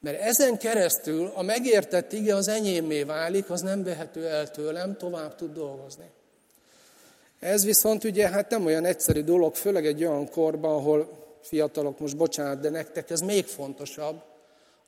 [0.00, 5.34] Mert ezen keresztül a megértett ige az enyémé válik, az nem vehető el tőlem, tovább
[5.34, 6.10] tud dolgozni.
[7.38, 12.16] Ez viszont ugye hát nem olyan egyszerű dolog, főleg egy olyan korban, ahol fiatalok, most
[12.16, 14.22] bocsánat, de nektek ez még fontosabb,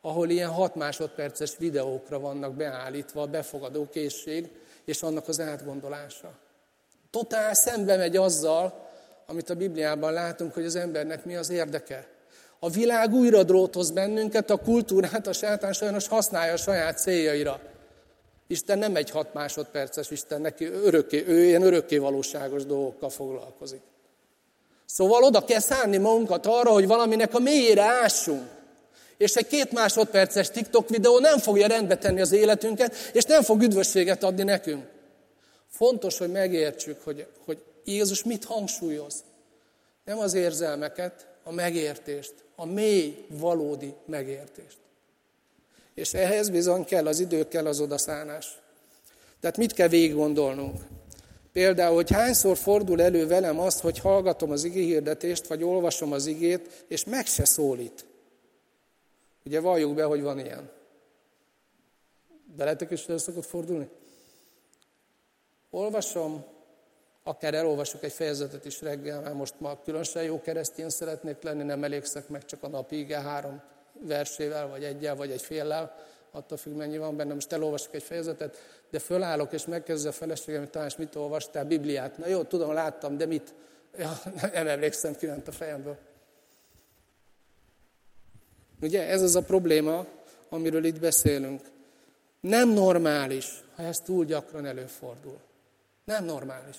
[0.01, 4.51] ahol ilyen 6 másodperces videókra vannak beállítva a befogadó készség
[4.85, 6.33] és annak az átgondolása.
[7.11, 8.82] Totál szembe megy azzal,
[9.27, 12.07] amit a Bibliában látunk, hogy az embernek mi az érdeke.
[12.59, 17.61] A világ újra drótoz bennünket, a kultúrát a sátán sajnos használja a saját céljaira.
[18.47, 23.81] Isten nem egy hat másodperces Isten, neki örökké, ő ilyen örökké valóságos dolgokkal foglalkozik.
[24.87, 28.43] Szóval oda kell szánni magunkat arra, hogy valaminek a mélyére ássunk.
[29.17, 33.63] És egy két másodperces TikTok videó nem fogja rendbe tenni az életünket, és nem fog
[33.63, 34.85] üdvösséget adni nekünk.
[35.69, 39.25] Fontos, hogy megértsük, hogy, hogy Jézus mit hangsúlyoz.
[40.05, 44.77] Nem az érzelmeket, a megértést, a mély, valódi megértést.
[45.95, 48.61] És ehhez bizony kell az idő, kell az odaszánás.
[49.41, 50.81] Tehát mit kell végig gondolnunk?
[51.53, 56.85] Például, hogy hányszor fordul elő velem azt, hogy hallgatom az hirdetést, vagy olvasom az igét,
[56.89, 58.05] és meg se szólít.
[59.45, 60.71] Ugye valljuk be, hogy van ilyen.
[62.57, 63.89] Beletek is el szokott fordulni?
[65.71, 66.45] Olvasom,
[67.23, 71.85] Akár elolvasok egy fejezetet is reggel, mert most ma különösen jó keresztény szeretnék lenni, nem
[71.85, 73.63] elégszek meg csak a napi ige három
[74.01, 75.95] versével, vagy egyel, vagy egy féllel,
[76.31, 77.35] attól függ, mennyi van benne.
[77.35, 78.57] Most elolvasok egy fejezetet,
[78.91, 82.19] de fölállok, és megkezdő a feleségem, hogy talán mit olvastál, Bibliát.
[82.19, 83.55] Na jó, tudom, láttam, de mit?
[83.97, 84.19] Ja,
[84.53, 85.97] nem emlékszem, kiment a fejemből.
[88.81, 90.07] Ugye ez az a probléma,
[90.49, 91.61] amiről itt beszélünk.
[92.41, 95.39] Nem normális, ha ez túl gyakran előfordul.
[96.05, 96.77] Nem normális.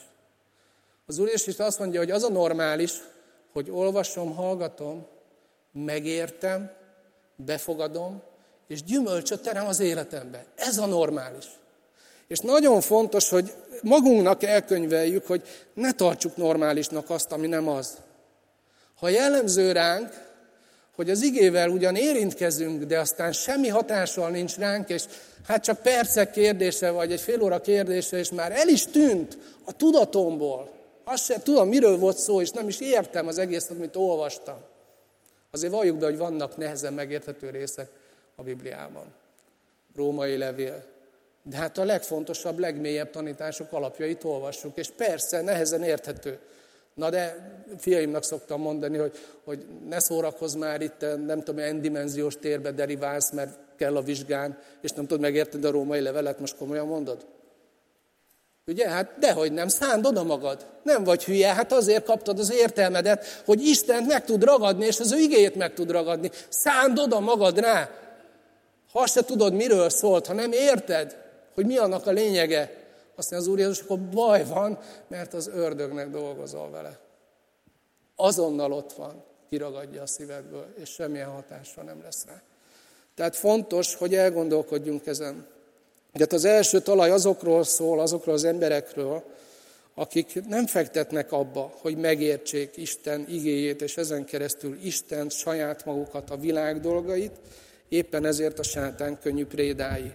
[1.05, 2.91] Az Úr Jézus azt mondja, hogy az a normális,
[3.53, 5.05] hogy olvasom, hallgatom,
[5.71, 6.71] megértem,
[7.35, 8.21] befogadom,
[8.67, 10.45] és gyümölcsöt terem az életembe.
[10.55, 11.45] Ez a normális.
[12.27, 15.41] És nagyon fontos, hogy magunknak elkönyveljük, hogy
[15.73, 17.97] ne tartsuk normálisnak azt, ami nem az.
[18.95, 20.09] Ha jellemző ránk,
[20.95, 25.03] hogy az igével ugyan érintkezünk, de aztán semmi hatással nincs ránk, és
[25.47, 29.71] hát csak percek kérdése, vagy egy fél óra kérdése, és már el is tűnt a
[29.71, 30.71] tudatomból,
[31.03, 34.57] azt sem tudom, miről volt szó, és nem is értem az egészet, amit olvastam.
[35.51, 37.89] Azért valljuk be, hogy vannak nehezen megérthető részek
[38.35, 39.05] a Bibliában.
[39.95, 40.83] Római levél.
[41.43, 46.39] De hát a legfontosabb, legmélyebb tanítások alapjait olvassuk, és persze nehezen érthető.
[46.93, 49.11] Na de fiaimnak szoktam mondani, hogy,
[49.43, 54.57] hogy ne szórakozz már itt, nem tudom, milyen dimenziós térbe deriválsz, mert kell a vizsgán,
[54.81, 57.25] és nem tudod megérteni a római levelet, most komolyan mondod?
[58.67, 58.89] Ugye?
[58.89, 60.65] Hát dehogy nem, szánd oda magad.
[60.83, 65.11] Nem vagy hülye, hát azért kaptad az értelmedet, hogy Istent meg tud ragadni, és az
[65.11, 66.31] ő igéjét meg tud ragadni.
[66.49, 67.89] Szánd oda magad rá.
[68.91, 71.17] Ha se tudod, miről szólt, ha nem érted,
[71.53, 72.83] hogy mi annak a lényege,
[73.15, 76.99] aztán az Úr Jézus, akkor baj van, mert az ördögnek dolgozol vele.
[78.15, 82.41] Azonnal ott van, kiragadja a szívedből, és semmilyen hatásra nem lesz rá.
[83.15, 85.47] Tehát fontos, hogy elgondolkodjunk ezen.
[86.13, 89.23] De az első talaj azokról szól, azokról az emberekről,
[89.95, 96.37] akik nem fektetnek abba, hogy megértsék Isten igéjét, és ezen keresztül Isten saját magukat, a
[96.37, 97.31] világ dolgait,
[97.89, 100.11] éppen ezért a sátán könnyű prédái.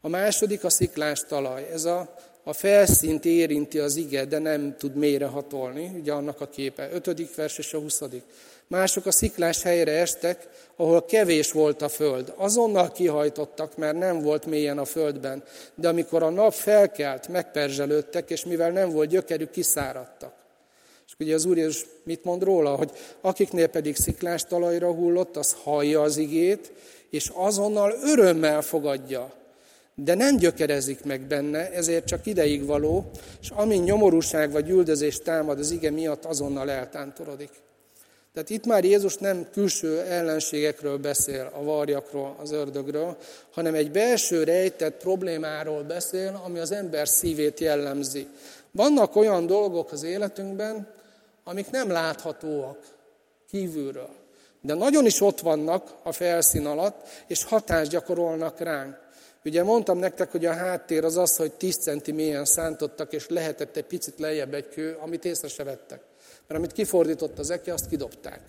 [0.00, 1.68] A második a sziklás talaj.
[1.72, 6.48] Ez a, a felszínt érinti az ige, de nem tud mélyre hatolni, ugye annak a
[6.48, 6.88] képe.
[6.92, 8.22] Ötödik vers és a huszadik.
[8.68, 12.32] Mások a sziklás helyre estek, ahol kevés volt a föld.
[12.36, 15.42] Azonnal kihajtottak, mert nem volt mélyen a földben.
[15.74, 20.32] De amikor a nap felkelt, megperzselődtek, és mivel nem volt gyökerük, kiszáradtak.
[21.06, 25.56] És ugye az Úr Jézus mit mond róla, hogy akiknél pedig sziklás talajra hullott, az
[25.62, 26.72] hallja az igét,
[27.10, 29.32] és azonnal örömmel fogadja.
[29.94, 35.58] De nem gyökerezik meg benne, ezért csak ideig való, és amin nyomorúság vagy üldözés támad
[35.58, 37.50] az ige miatt, azonnal eltántorodik.
[38.38, 43.16] Tehát itt már Jézus nem külső ellenségekről beszél, a varjakról, az ördögről,
[43.52, 48.26] hanem egy belső rejtett problémáról beszél, ami az ember szívét jellemzi.
[48.70, 50.88] Vannak olyan dolgok az életünkben,
[51.44, 52.78] amik nem láthatóak
[53.48, 54.10] kívülről,
[54.60, 58.96] de nagyon is ott vannak a felszín alatt, és hatást gyakorolnak ránk.
[59.44, 63.76] Ugye mondtam nektek, hogy a háttér az az, hogy 10 centi mélyen szántottak, és lehetett
[63.76, 66.07] egy picit lejjebb egy kő, amit észre se vettek.
[66.48, 68.40] Mert amit kifordított az eke, azt kidobták.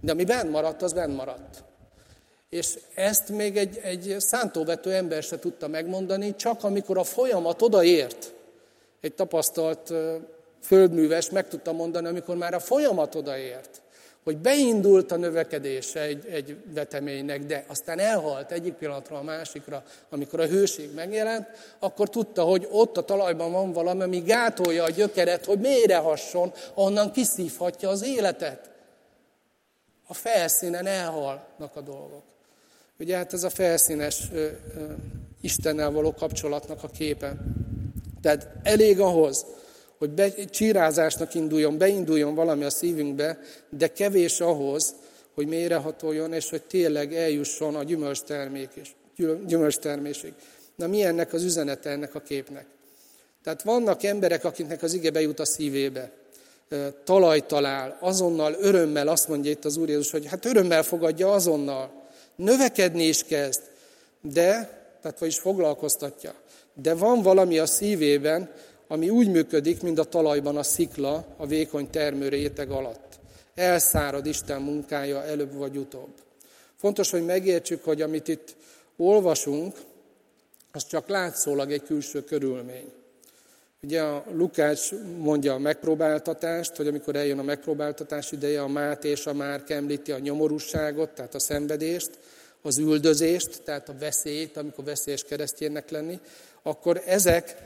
[0.00, 1.64] De ami benn maradt, az benn maradt.
[2.48, 8.34] És ezt még egy, egy szántóvető ember se tudta megmondani, csak amikor a folyamat odaért.
[9.00, 9.92] Egy tapasztalt
[10.60, 13.82] földműves meg tudta mondani, amikor már a folyamat odaért
[14.24, 20.40] hogy beindult a növekedése egy, egy veteménynek, de aztán elhalt egyik pillanatra a másikra, amikor
[20.40, 21.46] a hőség megjelent,
[21.78, 26.52] akkor tudta, hogy ott a talajban van valami, ami gátolja a gyökeret, hogy mélyre hasson,
[26.74, 28.70] onnan kiszívhatja az életet.
[30.06, 32.22] A felszínen elhalnak a dolgok.
[32.98, 34.50] Ugye hát ez a felszínes ö, ö,
[35.40, 37.36] Istennel való kapcsolatnak a képe.
[38.20, 39.46] Tehát elég ahhoz,
[40.04, 43.38] hogy be, csírázásnak induljon, beinduljon valami a szívünkbe,
[43.70, 44.94] de kevés ahhoz,
[45.34, 48.88] hogy mélyrehatoljon, és hogy tényleg eljusson a gyümölcstermék és
[49.46, 50.32] gyümölcstermésig.
[50.76, 52.66] Na mi ennek az üzenete ennek a képnek?
[53.42, 56.10] Tehát vannak emberek, akiknek az ige bejut a szívébe,
[57.04, 62.08] talaj talál, azonnal örömmel azt mondja itt az Úr Jézus, hogy hát örömmel fogadja azonnal,
[62.36, 63.60] növekedni is kezd,
[64.20, 64.52] de,
[65.02, 66.34] tehát vagyis foglalkoztatja,
[66.74, 68.50] de van valami a szívében,
[68.88, 73.18] ami úgy működik, mint a talajban a szikla a vékony termő réteg alatt.
[73.54, 76.12] Elszárad Isten munkája előbb vagy utóbb.
[76.76, 78.56] Fontos, hogy megértsük, hogy amit itt
[78.96, 79.76] olvasunk,
[80.72, 82.92] az csak látszólag egy külső körülmény.
[83.82, 89.26] Ugye a Lukács mondja a megpróbáltatást, hogy amikor eljön a megpróbáltatás ideje, a Máté és
[89.26, 92.10] a Márk említi a nyomorúságot, tehát a szenvedést,
[92.62, 96.20] az üldözést, tehát a veszélyt, amikor veszélyes keresztjénnek lenni,
[96.62, 97.56] akkor ezek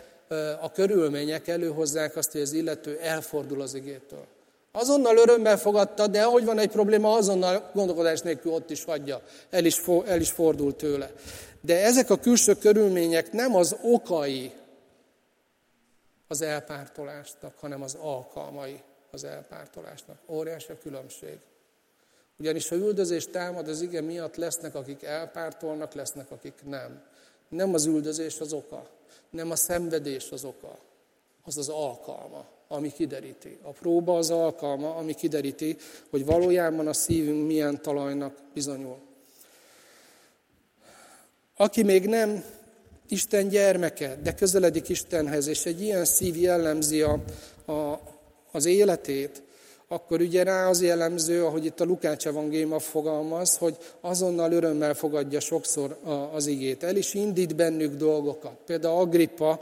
[0.60, 4.26] a körülmények előhozzák azt, hogy az illető elfordul az igétől.
[4.72, 9.22] Azonnal örömmel fogadta, de ahogy van egy probléma, azonnal gondolkodás nélkül ott is hagyja.
[9.50, 11.10] El is, el is fordul tőle.
[11.60, 14.52] De ezek a külső körülmények nem az okai
[16.28, 20.16] az elpártolásnak, hanem az alkalmai az elpártolásnak.
[20.26, 21.38] Óriási a különbség.
[22.38, 27.02] Ugyanis ha üldözés támad az ige miatt, lesznek, akik elpártolnak, lesznek, akik nem.
[27.48, 28.96] Nem az üldözés az oka
[29.30, 30.78] nem a szenvedés az oka,
[31.44, 33.58] az az alkalma, ami kideríti.
[33.62, 35.76] A próba az alkalma, ami kideríti,
[36.10, 38.98] hogy valójában a szívünk milyen talajnak bizonyul.
[41.56, 42.44] Aki még nem
[43.08, 47.22] Isten gyermeke, de közeledik Istenhez, és egy ilyen szív jellemzi a,
[47.72, 48.00] a,
[48.52, 49.42] az életét,
[49.88, 55.40] akkor ugye rá az jellemző, ahogy itt a Lukács evangéliuma fogalmaz, hogy azonnal örömmel fogadja
[55.40, 55.98] sokszor
[56.32, 56.82] az igét.
[56.82, 58.56] El is indít bennük dolgokat.
[58.66, 59.60] Például Agrippa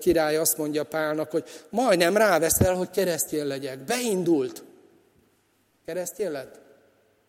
[0.00, 3.78] király azt mondja Pálnak, hogy majdnem ráveszel, hogy keresztjén legyek.
[3.78, 4.62] Beindult.
[5.84, 6.60] Keresztjén lett?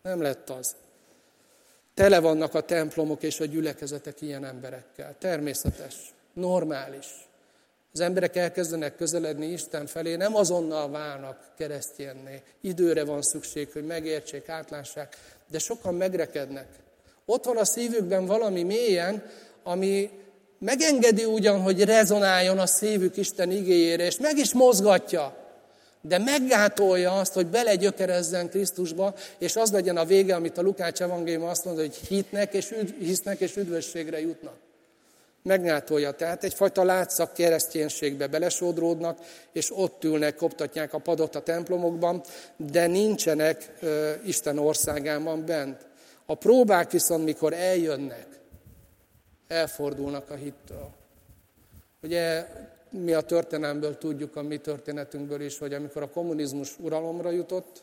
[0.02, 0.74] Nem lett az.
[1.94, 5.14] Tele vannak a templomok és a gyülekezetek ilyen emberekkel.
[5.18, 5.94] Természetes,
[6.32, 7.06] normális.
[7.96, 12.42] Az emberek elkezdenek közeledni Isten felé, nem azonnal válnak keresztjénné.
[12.60, 15.16] Időre van szükség, hogy megértsék, átlássák,
[15.50, 16.66] de sokan megrekednek.
[17.24, 19.22] Ott van a szívükben valami mélyen,
[19.62, 20.10] ami
[20.58, 25.36] megengedi ugyan, hogy rezonáljon a szívük Isten igéjére, és meg is mozgatja,
[26.00, 31.48] de meggátolja azt, hogy belegyökerezzen Krisztusba, és az legyen a vége, amit a Lukács evangélium
[31.48, 34.56] azt mondja, hogy hitnek és üdv, hisznek és üdvösségre jutnak.
[35.48, 39.18] Meggátolja, tehát egyfajta látszak kereszténységbe belesodródnak,
[39.52, 42.22] és ott ülnek, koptatják a padot a templomokban,
[42.56, 45.86] de nincsenek ö, Isten országában bent.
[46.26, 48.26] A próbák viszont, mikor eljönnek,
[49.48, 50.90] elfordulnak a hittől.
[52.02, 52.46] Ugye
[52.90, 57.82] mi a történelmből tudjuk, a mi történetünkből is, hogy amikor a kommunizmus uralomra jutott,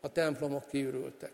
[0.00, 1.32] a templomok kiürültek.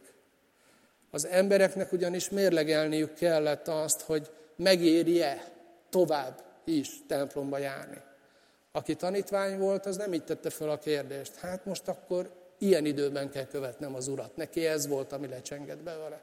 [1.11, 5.51] Az embereknek ugyanis mérlegelniük kellett azt, hogy megéri-e
[5.93, 8.01] tovább is templomba járni.
[8.73, 11.35] Aki tanítvány volt, az nem így tette fel a kérdést.
[11.35, 14.37] Hát most akkor ilyen időben kell követnem az urat.
[14.37, 16.21] Neki ez volt, ami lecsengett belőle.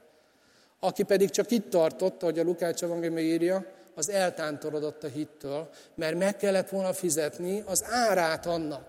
[0.80, 3.66] Aki pedig csak itt tartotta, hogy a Lukács evangélium írja,
[3.96, 8.88] az eltántorodott a hittől, mert meg kellett volna fizetni az árát annak,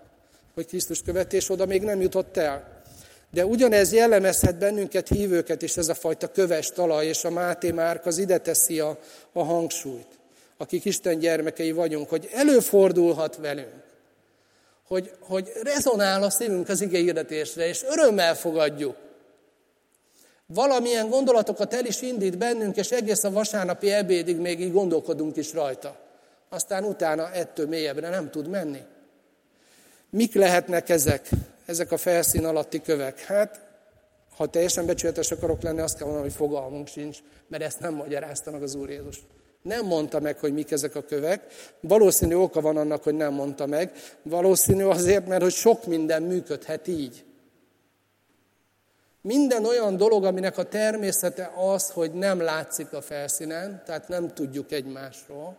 [0.53, 2.81] hogy Krisztus követés oda még nem jutott el.
[3.31, 8.05] De ugyanez jellemezhet bennünket hívőket is, ez a fajta köves talaj, és a Máté Márk
[8.05, 8.97] az ide teszi a,
[9.33, 10.19] a hangsúlyt,
[10.61, 13.83] akik Isten gyermekei vagyunk, hogy előfordulhat velünk,
[14.87, 16.99] hogy, hogy rezonál a szívünk az ige
[17.55, 18.95] és örömmel fogadjuk,
[20.45, 25.53] valamilyen gondolatokat el is indít bennünk, és egész a vasárnapi ebédig még így gondolkodunk is
[25.53, 25.99] rajta.
[26.49, 28.81] Aztán utána ettől mélyebbre nem tud menni.
[30.09, 31.29] Mik lehetnek ezek,
[31.65, 33.19] ezek a felszín alatti kövek?
[33.19, 33.61] Hát,
[34.35, 38.51] ha teljesen becsületes akarok lenni, azt kell mondanom, hogy fogalmunk sincs, mert ezt nem magyarázta
[38.51, 39.21] meg az Úr Jézus.
[39.61, 41.53] Nem mondta meg, hogy mik ezek a kövek.
[41.79, 43.91] Valószínű oka van annak, hogy nem mondta meg.
[44.21, 47.25] Valószínű azért, mert hogy sok minden működhet így.
[49.21, 54.71] Minden olyan dolog, aminek a természete az, hogy nem látszik a felszínen, tehát nem tudjuk
[54.71, 55.57] egymásról,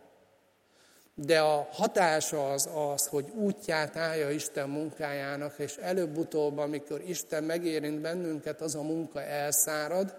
[1.14, 8.00] de a hatása az az, hogy útját állja Isten munkájának, és előbb-utóbb, amikor Isten megérint
[8.00, 10.14] bennünket, az a munka elszárad,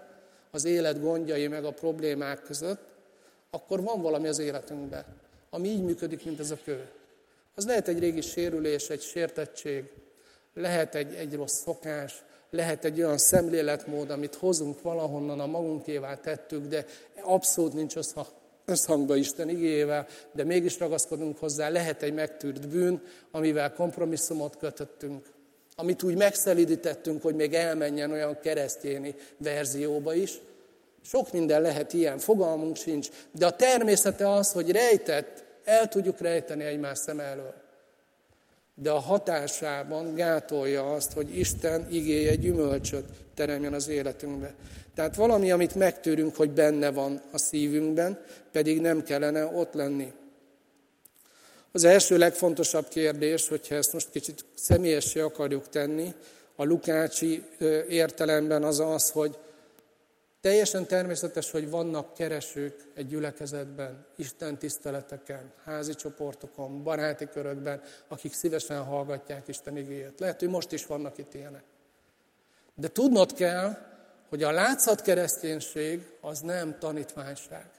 [0.50, 2.93] az élet gondjai meg a problémák között,
[3.54, 5.04] akkor van valami az életünkben,
[5.50, 6.88] ami így működik, mint ez a kő.
[7.54, 9.84] Az lehet egy régi sérülés, egy sértettség,
[10.54, 16.66] lehet egy, egy rossz szokás, lehet egy olyan szemléletmód, amit hozunk valahonnan, a magunkévá tettük,
[16.66, 16.86] de
[17.22, 17.94] abszolút nincs
[18.64, 21.68] összhangba Isten igével, de mégis ragaszkodunk hozzá.
[21.68, 25.26] Lehet egy megtűrt bűn, amivel kompromisszumot kötöttünk,
[25.76, 30.40] amit úgy megszelidítettünk, hogy még elmenjen olyan keresztjéni verzióba is.
[31.04, 36.64] Sok minden lehet ilyen, fogalmunk sincs, de a természete az, hogy rejtett, el tudjuk rejteni
[36.64, 37.64] egymás szem elől
[38.74, 44.54] de a hatásában gátolja azt, hogy Isten igéje gyümölcsöt teremjen az életünkbe.
[44.94, 48.18] Tehát valami, amit megtörünk, hogy benne van a szívünkben,
[48.52, 50.12] pedig nem kellene ott lenni.
[51.72, 56.14] Az első legfontosabb kérdés, hogyha ezt most kicsit személyessé akarjuk tenni,
[56.56, 57.42] a lukácsi
[57.88, 59.38] értelemben az az, hogy
[60.44, 68.84] Teljesen természetes, hogy vannak keresők egy gyülekezetben, Isten tiszteleteken, házi csoportokon, baráti körökben, akik szívesen
[68.84, 70.20] hallgatják Isten igéjét.
[70.20, 71.62] Lehet, hogy most is vannak itt ilyenek.
[72.74, 73.76] De tudnod kell,
[74.28, 77.70] hogy a látszat kereszténység az nem tanítványság.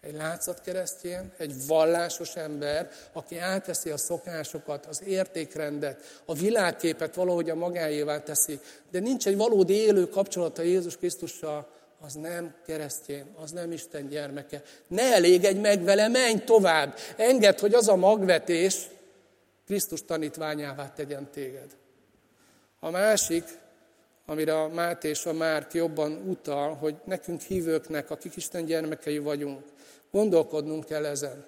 [0.00, 7.50] Egy látszat keresztjén, egy vallásos ember, aki átveszi a szokásokat, az értékrendet, a világképet valahogy
[7.50, 8.60] a magáévá teszi,
[8.90, 14.62] de nincs egy valódi élő kapcsolata Jézus Krisztussal, az nem keresztjén, az nem Isten gyermeke.
[14.86, 16.94] Ne elégedj meg vele, menj tovább.
[17.16, 18.88] Engedd, hogy az a magvetés
[19.66, 21.76] Krisztus tanítványává tegyen téged.
[22.80, 23.44] A másik,
[24.26, 29.62] amire a Máté és a Márk jobban utal, hogy nekünk hívőknek, akik Isten gyermekei vagyunk,
[30.10, 31.46] gondolkodnunk kell ezen.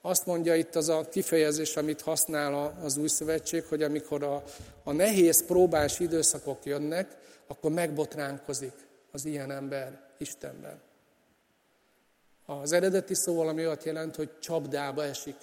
[0.00, 4.42] Azt mondja itt az a kifejezés, amit használ az új szövetség, hogy amikor a,
[4.82, 7.16] a nehéz próbás időszakok jönnek,
[7.46, 8.83] akkor megbotránkozik
[9.14, 10.80] az ilyen ember Istenben.
[12.46, 15.36] Az eredeti szó valami olyat jelent, hogy csapdába esik.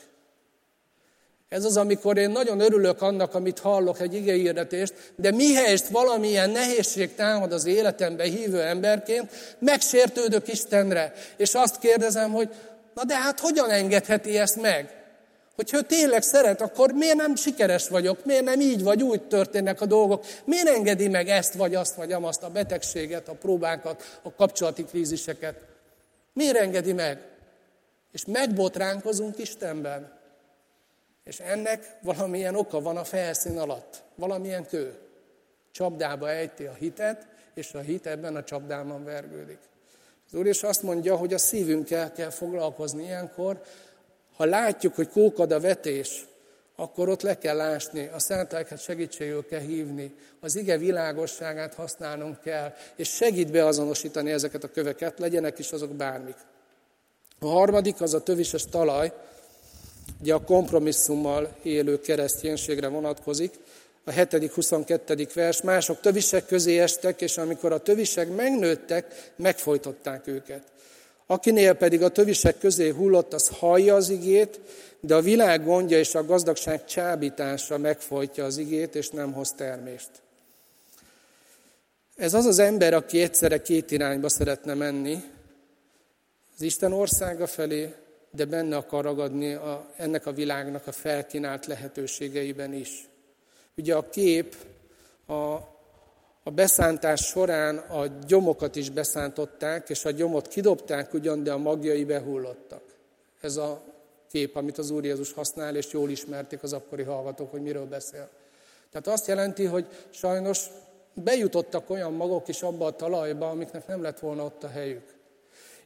[1.49, 7.15] Ez az, amikor én nagyon örülök annak, amit hallok, egy igeírdetést, de mihelyest valamilyen nehézség
[7.15, 12.49] támad az életembe hívő emberként, megsértődök Istenre, és azt kérdezem, hogy
[12.93, 15.00] na de hát hogyan engedheti ezt meg?
[15.62, 18.26] Hogyha ő tényleg szeret, akkor miért nem sikeres vagyok?
[18.26, 20.26] Miért nem így vagy úgy történnek a dolgok?
[20.45, 25.55] Miért engedi meg ezt vagy azt vagy amazt, a betegséget, a próbákat, a kapcsolati kríziseket?
[26.34, 27.22] Miért engedi meg?
[28.12, 30.20] És megbotránkozunk Istenben.
[31.24, 34.93] És ennek valamilyen oka van a felszín alatt, valamilyen kő.
[35.72, 39.59] Csapdába ejti a hitet, és a hit ebben a csapdában vergődik.
[40.28, 43.62] Az Úr is azt mondja, hogy a szívünkkel kell foglalkozni ilyenkor.
[44.41, 46.25] Ha látjuk, hogy kókad a vetés,
[46.75, 52.73] akkor ott le kell ásni, a szentelket segítségül kell hívni, az ige világosságát használnunk kell,
[52.95, 56.35] és segít beazonosítani ezeket a köveket, legyenek is azok bármik.
[57.39, 59.11] A harmadik az a tövises talaj,
[60.21, 63.53] ugye a kompromisszummal élő kereszténységre vonatkozik.
[64.03, 64.51] A 7.
[64.53, 65.27] 22.
[65.33, 70.63] vers, mások tövisek közé estek, és amikor a tövisek megnőttek, megfojtották őket.
[71.32, 74.59] Akinél pedig a tövisek közé hullott, az hallja az igét,
[74.99, 80.09] de a világ gondja és a gazdagság csábítása megfojtja az igét, és nem hoz termést.
[82.15, 85.23] Ez az az ember, aki egyszerre két irányba szeretne menni,
[86.55, 87.93] az Isten országa felé,
[88.32, 93.09] de benne akar ragadni a, ennek a világnak a felkínált lehetőségeiben is.
[93.75, 94.55] Ugye a kép
[95.27, 95.57] a,
[96.43, 102.03] a beszántás során a gyomokat is beszántották, és a gyomot kidobták ugyan, de a magjai
[102.03, 102.83] behullottak.
[103.41, 103.81] Ez a
[104.31, 108.29] kép, amit az Úr Jézus használ, és jól ismerték az akkori hallgatók, hogy miről beszél.
[108.91, 110.65] Tehát azt jelenti, hogy sajnos
[111.13, 115.13] bejutottak olyan magok is abba a talajba, amiknek nem lett volna ott a helyük.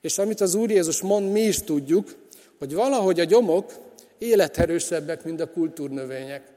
[0.02, 2.16] És amit az Úr Jézus mond, mi is tudjuk,
[2.60, 3.74] hogy valahogy a gyomok
[4.18, 6.54] életerősebbek, mint a kultúrnövények.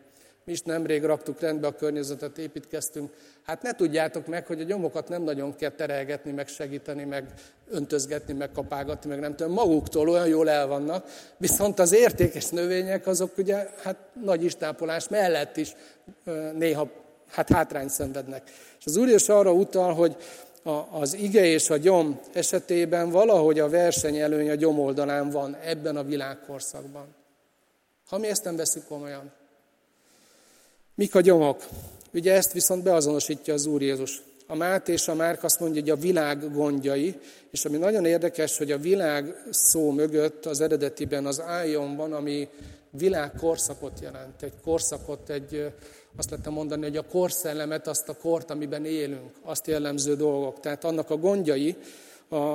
[0.48, 3.12] Mi is nemrég raktuk rendbe a környezetet, építkeztünk.
[3.42, 7.32] Hát ne tudjátok meg, hogy a gyomokat nem nagyon kell terelgetni, meg segíteni, meg
[7.70, 11.06] öntözgetni, meg kapálgatni, meg nem tudom, maguktól olyan jól el vannak.
[11.36, 15.74] Viszont az értékes növények, azok ugye hát nagy istápolás mellett is
[16.54, 16.90] néha
[17.30, 18.50] hát hátrány szenvednek.
[18.78, 20.16] És az Úr is arra utal, hogy
[20.90, 26.04] az ige és a gyom esetében valahogy a versenyelőny a gyom oldalán van ebben a
[26.04, 27.14] világkorszakban.
[28.08, 29.37] Ha mi ezt nem veszük komolyan.
[30.98, 31.68] Mik a gyomok?
[32.12, 34.22] Ugye ezt viszont beazonosítja az Úr Jézus.
[34.46, 37.14] A Máté és a Márk azt mondja, hogy a világ gondjai,
[37.50, 42.48] és ami nagyon érdekes, hogy a világ szó mögött az eredetiben az ájon van, ami
[42.90, 44.42] világ korszakot jelent.
[44.42, 45.72] Egy korszakot, egy,
[46.16, 50.60] azt lehetne mondani, hogy a korszellemet, azt a kort, amiben élünk, azt jellemző dolgok.
[50.60, 51.76] Tehát annak a gondjai,
[52.30, 52.54] a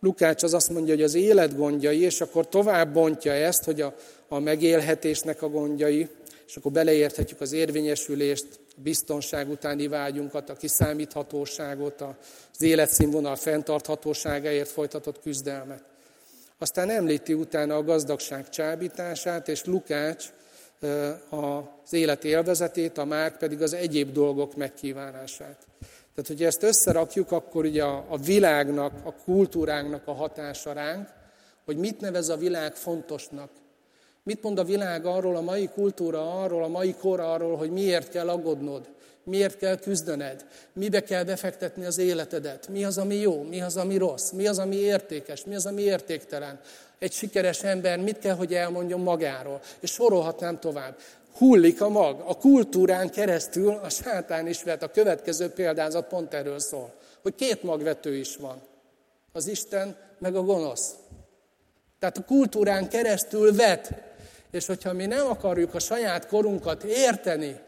[0.00, 3.94] Lukács az azt mondja, hogy az élet gondjai, és akkor tovább bontja ezt, hogy a,
[4.28, 6.08] a megélhetésnek a gondjai,
[6.52, 8.46] és akkor beleérthetjük az érvényesülést,
[8.76, 15.84] a biztonság utáni vágyunkat, a kiszámíthatóságot, az életszínvonal fenntarthatóságáért folytatott küzdelmet.
[16.58, 20.32] Aztán említi utána a gazdagság csábítását, és Lukács
[21.28, 25.66] az élet élvezetét, a Márk pedig az egyéb dolgok megkívánását.
[26.14, 31.08] Tehát, hogyha ezt összerakjuk, akkor ugye a, világnak, a kultúránknak a hatása ránk,
[31.64, 33.50] hogy mit nevez a világ fontosnak,
[34.24, 38.10] Mit mond a világ arról, a mai kultúra arról, a mai kor arról, hogy miért
[38.10, 38.88] kell aggódnod,
[39.24, 43.96] miért kell küzdened, mibe kell befektetni az életedet, mi az, ami jó, mi az, ami
[43.96, 46.60] rossz, mi az, ami értékes, mi az, ami értéktelen.
[46.98, 50.96] Egy sikeres ember mit kell, hogy elmondjon magáról, és sorolhatnám tovább.
[51.36, 54.82] Hullik a mag, a kultúrán keresztül a sátán is vet.
[54.82, 56.92] A következő példázat pont erről szól,
[57.22, 58.60] hogy két magvető is van.
[59.32, 60.94] Az Isten meg a gonosz.
[61.98, 64.11] Tehát a kultúrán keresztül vet
[64.52, 67.60] és hogyha mi nem akarjuk a saját korunkat érteni,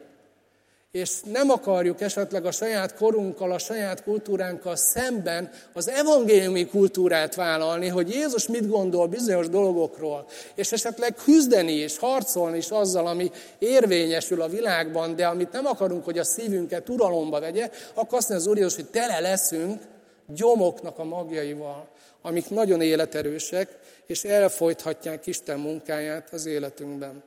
[0.94, 7.88] és nem akarjuk esetleg a saját korunkkal, a saját kultúránkkal szemben az evangéliumi kultúrát vállalni,
[7.88, 14.40] hogy Jézus mit gondol bizonyos dolgokról, és esetleg küzdeni és harcolni is azzal, ami érvényesül
[14.40, 18.52] a világban, de amit nem akarunk, hogy a szívünket uralomba vegye, akkor azt mondja az
[18.52, 19.82] Úr Jézus, hogy tele leszünk
[20.26, 21.88] gyomoknak a magjaival,
[22.22, 27.22] amik nagyon életerősek, és elfolythatják Isten munkáját az életünkben.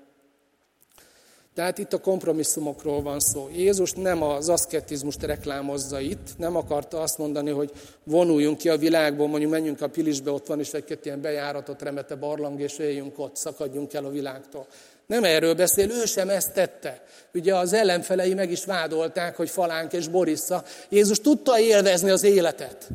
[1.58, 3.50] Tehát itt a kompromisszumokról van szó.
[3.56, 7.72] Jézus nem az aszketizmust reklámozza itt, nem akarta azt mondani, hogy
[8.04, 12.16] vonuljunk ki a világból, mondjuk menjünk a Pilisbe, ott van is egy-két ilyen bejáratott remete
[12.16, 14.68] barlang, és éljünk ott, szakadjunk el a világtól.
[15.06, 17.04] Nem erről beszél, ő sem ezt tette.
[17.34, 20.64] Ugye az ellenfelei meg is vádolták, hogy Falánk és Borissa.
[20.90, 22.88] Jézus tudta élvezni az életet.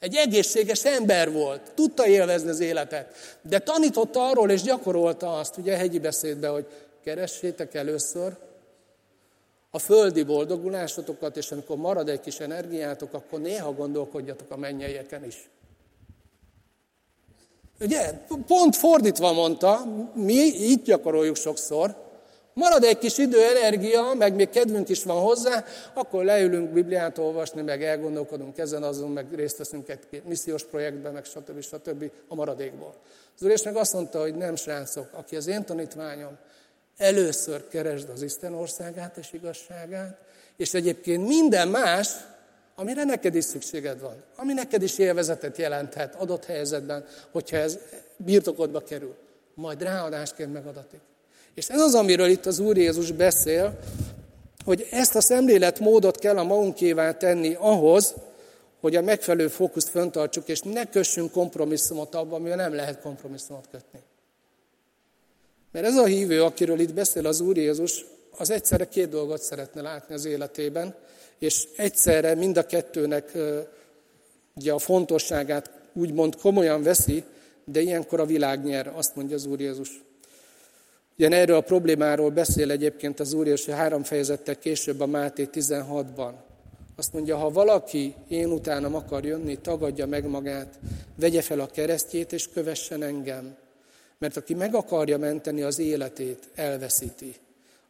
[0.00, 5.74] Egy egészséges ember volt, tudta élvezni az életet, de tanította arról és gyakorolta azt, ugye
[5.74, 6.66] a hegyi beszédben, hogy
[7.04, 8.36] keressétek először
[9.70, 15.48] a földi boldogulásotokat, és amikor marad egy kis energiátok, akkor néha gondolkodjatok a mennyeieken is.
[17.80, 18.12] Ugye,
[18.46, 19.84] pont fordítva mondta,
[20.14, 22.09] mi így gyakoroljuk sokszor,
[22.60, 27.62] Marad egy kis idő, energia, meg még kedvünk is van hozzá, akkor leülünk Bibliát olvasni,
[27.62, 31.62] meg elgondolkodunk ezen azon, meg részt veszünk egy missziós projektben, meg stb.
[31.62, 32.10] stb.
[32.28, 32.94] a maradékból.
[33.38, 36.38] Az úr meg azt mondta, hogy nem srácok, aki az én tanítványom,
[36.96, 40.18] Először keresd az Isten országát és igazságát,
[40.56, 42.08] és egyébként minden más,
[42.74, 47.78] amire neked is szükséged van, ami neked is élvezetet jelenthet adott helyzetben, hogyha ez
[48.16, 49.16] birtokodba kerül,
[49.54, 51.00] majd ráadásként megadatik.
[51.54, 53.78] És ez az, amiről itt az Úr Jézus beszél,
[54.64, 58.14] hogy ezt a szemléletmódot kell a magunkévá tenni ahhoz,
[58.80, 63.98] hogy a megfelelő fókuszt föntartsuk, és ne kössünk kompromisszumot abban, amivel nem lehet kompromisszumot kötni.
[65.72, 68.04] Mert ez a hívő, akiről itt beszél az Úr Jézus,
[68.38, 70.94] az egyszerre két dolgot szeretne látni az életében,
[71.38, 73.32] és egyszerre mind a kettőnek
[74.54, 77.24] ugye a fontosságát úgymond komolyan veszi,
[77.64, 80.02] de ilyenkor a világ nyer, azt mondja az Úr Jézus.
[81.20, 86.32] Ugyan erről a problémáról beszél egyébként az Úr Jézus három fejezettel később a Máté 16-ban.
[86.96, 90.78] Azt mondja, ha valaki én utánam akar jönni, tagadja meg magát,
[91.16, 93.56] vegye fel a keresztjét és kövessen engem.
[94.18, 97.34] Mert aki meg akarja menteni az életét, elveszíti.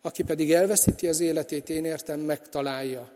[0.02, 3.10] Aki pedig elveszíti az életét, én értem, megtalálja.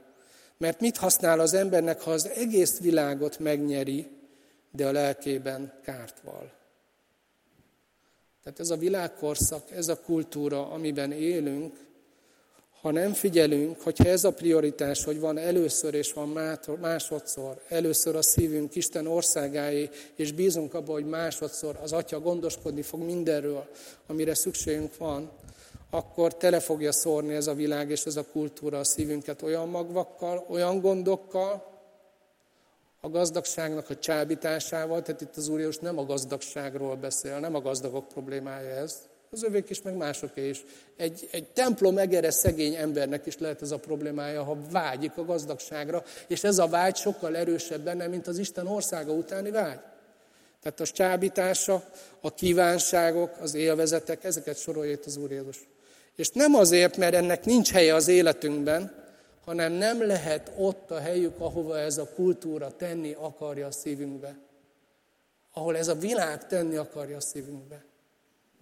[0.58, 4.06] Mert mit használ az embernek, ha az egész világot megnyeri,
[4.70, 6.62] de a lelkében kárt val?
[8.44, 11.84] Tehát ez a világkorszak, ez a kultúra, amiben élünk,
[12.80, 16.28] ha nem figyelünk, hogyha ez a prioritás, hogy van először és van
[16.80, 23.00] másodszor, először a szívünk Isten országáé, és bízunk abba, hogy másodszor az Atya gondoskodni fog
[23.00, 23.68] mindenről,
[24.06, 25.30] amire szükségünk van,
[25.90, 30.46] akkor tele fogja szórni ez a világ és ez a kultúra a szívünket olyan magvakkal,
[30.48, 31.73] olyan gondokkal,
[33.04, 37.60] a gazdagságnak a csábításával, tehát itt az Úr Jézus nem a gazdagságról beszél, nem a
[37.60, 38.98] gazdagok problémája ez,
[39.30, 40.64] az övék is, meg másoké is.
[40.96, 46.02] Egy, egy templom egere szegény embernek is lehet ez a problémája, ha vágyik a gazdagságra,
[46.26, 49.78] és ez a vágy sokkal erősebb benne, mint az Isten országa utáni vágy.
[50.62, 51.84] Tehát a csábítása,
[52.20, 55.68] a kívánságok, az élvezetek, ezeket sorolja itt az Úr Jézus.
[56.16, 59.03] És nem azért, mert ennek nincs helye az életünkben,
[59.44, 64.38] hanem nem lehet ott a helyük, ahova ez a kultúra tenni akarja a szívünkbe.
[65.52, 67.84] Ahol ez a világ tenni akarja a szívünkbe.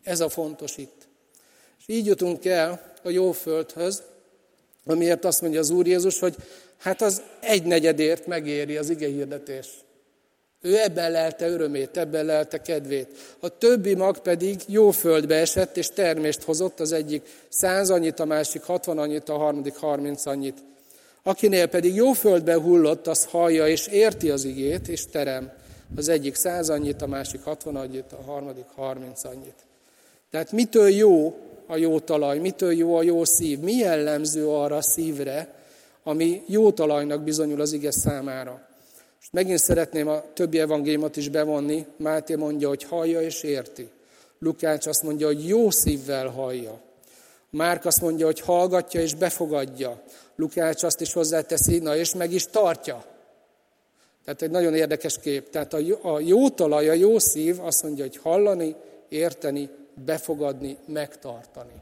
[0.03, 1.09] Ez a fontos itt.
[1.79, 4.03] És így jutunk el a jó földhöz,
[4.85, 6.37] amiért azt mondja az Úr Jézus, hogy
[6.79, 9.69] hát az egy negyedért megéri az ige hirdetés.
[10.65, 13.09] Ő ebben lelte örömét, ebben lelte kedvét.
[13.41, 18.25] A többi mag pedig jó földbe esett, és termést hozott, az egyik száz annyit, a
[18.25, 20.59] másik hatvan annyit, a harmadik harminc annyit.
[21.23, 25.51] Akinél pedig jó földbe hullott, az hallja és érti az igét, és terem.
[25.97, 29.57] Az egyik száz annyit, a másik hatvan annyit, a harmadik harminc annyit.
[30.31, 31.35] Tehát mitől jó
[31.67, 35.55] a jó talaj, mitől jó a jó szív, mi jellemző arra a szívre,
[36.03, 38.71] ami jó talajnak bizonyul az ige számára.
[39.23, 41.87] És megint szeretném a többi evangéliumot is bevonni.
[41.97, 43.91] Máté mondja, hogy hallja és érti.
[44.39, 46.81] Lukács azt mondja, hogy jó szívvel hallja.
[47.51, 50.03] Márk azt mondja, hogy hallgatja és befogadja.
[50.37, 53.05] Lukács azt is hozzáteszi, na és meg is tartja.
[54.25, 55.51] Tehát egy nagyon érdekes kép.
[55.51, 58.77] Tehát a jó talaj, a jó szív azt mondja, hogy hallani,
[59.09, 59.69] érteni,
[60.05, 61.75] befogadni, megtartani.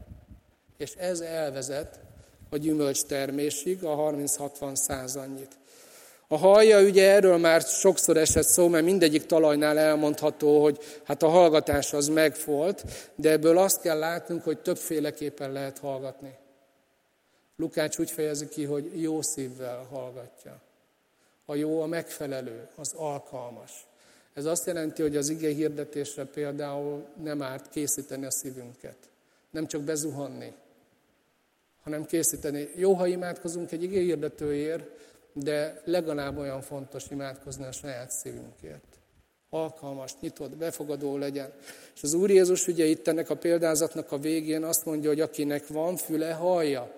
[0.76, 2.01] És ez elvezet
[2.51, 5.60] a gyümölcs termésig, a 30-60 százannyit.
[6.33, 11.28] A hallja, ugye erről már sokszor esett szó, mert mindegyik talajnál elmondható, hogy hát a
[11.28, 16.37] hallgatás az megfolt, de ebből azt kell látnunk, hogy többféleképpen lehet hallgatni.
[17.57, 20.61] Lukács úgy fejezi ki, hogy jó szívvel hallgatja.
[21.45, 23.87] A jó a megfelelő, az alkalmas.
[24.35, 28.97] Ez azt jelenti, hogy az ige hirdetésre például nem árt készíteni a szívünket.
[29.51, 30.53] Nem csak bezuhanni,
[31.83, 32.68] hanem készíteni.
[32.74, 34.99] Jó, ha imádkozunk egy ige hirdetőért,
[35.33, 38.99] de legalább olyan fontos imádkozni a saját szívünkért.
[39.51, 41.53] Alkalmas, nyitott, befogadó legyen.
[41.95, 45.66] És az Úr Jézus ugye itt ennek a példázatnak a végén azt mondja, hogy akinek
[45.66, 46.91] van füle, hallja.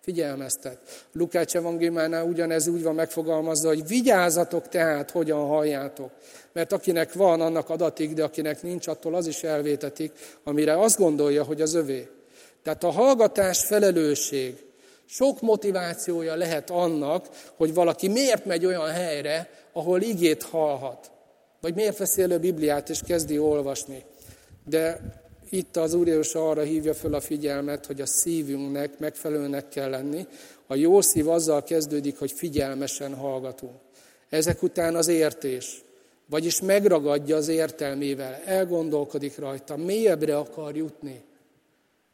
[0.00, 1.06] Figyelmeztet.
[1.12, 6.10] Lukács evangéliumánál ugyanez úgy van megfogalmazva, hogy vigyázzatok tehát, hogyan halljátok.
[6.52, 10.12] Mert akinek van, annak adatik, de akinek nincs, attól az is elvétetik,
[10.44, 12.08] amire azt gondolja, hogy az övé.
[12.62, 14.66] Tehát a hallgatás felelősség.
[15.10, 21.10] Sok motivációja lehet annak, hogy valaki miért megy olyan helyre, ahol igét hallhat.
[21.60, 24.04] Vagy miért veszi elő Bibliát és kezdi olvasni.
[24.64, 25.00] De
[25.50, 30.26] itt az Úr Jézus arra hívja föl a figyelmet, hogy a szívünknek megfelelőnek kell lenni.
[30.66, 33.76] A jó szív azzal kezdődik, hogy figyelmesen hallgatunk.
[34.28, 35.82] Ezek után az értés,
[36.26, 41.22] vagyis megragadja az értelmével, elgondolkodik rajta, mélyebbre akar jutni.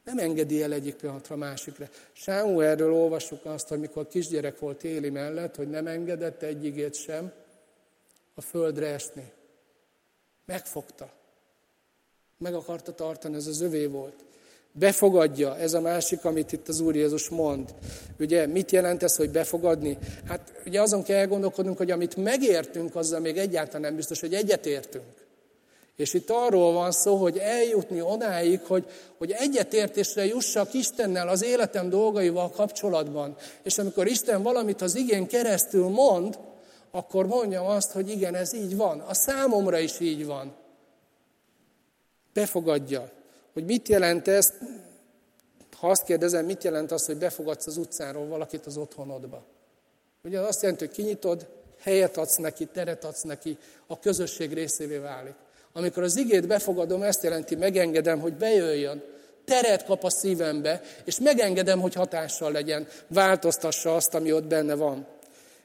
[0.04, 1.88] Nem engedi el egyik pillanatra a másikra.
[2.12, 7.32] Sámuelről olvassuk azt, hogy mikor kisgyerek volt Éli mellett, hogy nem engedett egyigét sem
[8.34, 9.32] a földre esni.
[10.44, 11.12] Megfogta
[12.38, 14.14] meg akarta tartani, ez az övé volt.
[14.72, 17.74] Befogadja, ez a másik, amit itt az Úr Jézus mond.
[18.18, 19.98] Ugye, mit jelent ez, hogy befogadni?
[20.26, 25.23] Hát ugye azon kell elgondolkodnunk, hogy amit megértünk, azzal még egyáltalán nem biztos, hogy egyetértünk.
[25.96, 28.86] És itt arról van szó, hogy eljutni odáig, hogy,
[29.18, 33.36] hogy egyetértésre jussak Istennel az életem dolgaival kapcsolatban.
[33.62, 36.38] És amikor Isten valamit az igén keresztül mond,
[36.90, 39.00] akkor mondjam azt, hogy igen, ez így van.
[39.00, 40.54] A számomra is így van.
[42.32, 43.10] Befogadja.
[43.52, 44.52] Hogy mit jelent ez?
[45.76, 49.44] Ha azt kérdezem, mit jelent az, hogy befogadsz az utcáról valakit az otthonodba?
[50.24, 51.46] Ugye azt jelenti, hogy kinyitod,
[51.80, 55.34] helyet adsz neki, teret adsz neki, a közösség részévé válik.
[55.76, 59.02] Amikor az igét befogadom, ezt jelenti, megengedem, hogy bejöjjön,
[59.44, 65.06] teret kap a szívembe, és megengedem, hogy hatással legyen, változtassa azt, ami ott benne van.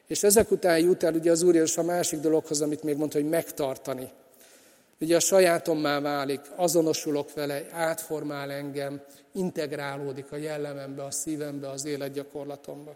[0.08, 3.18] És ezek után jut el ugye az Úr és a másik dologhoz, amit még mondta,
[3.18, 4.10] hogy megtartani.
[5.00, 9.02] Ugye a sajátommá válik, azonosulok vele, átformál engem,
[9.34, 12.96] integrálódik a jellemembe, a szívembe, az életgyakorlatomba.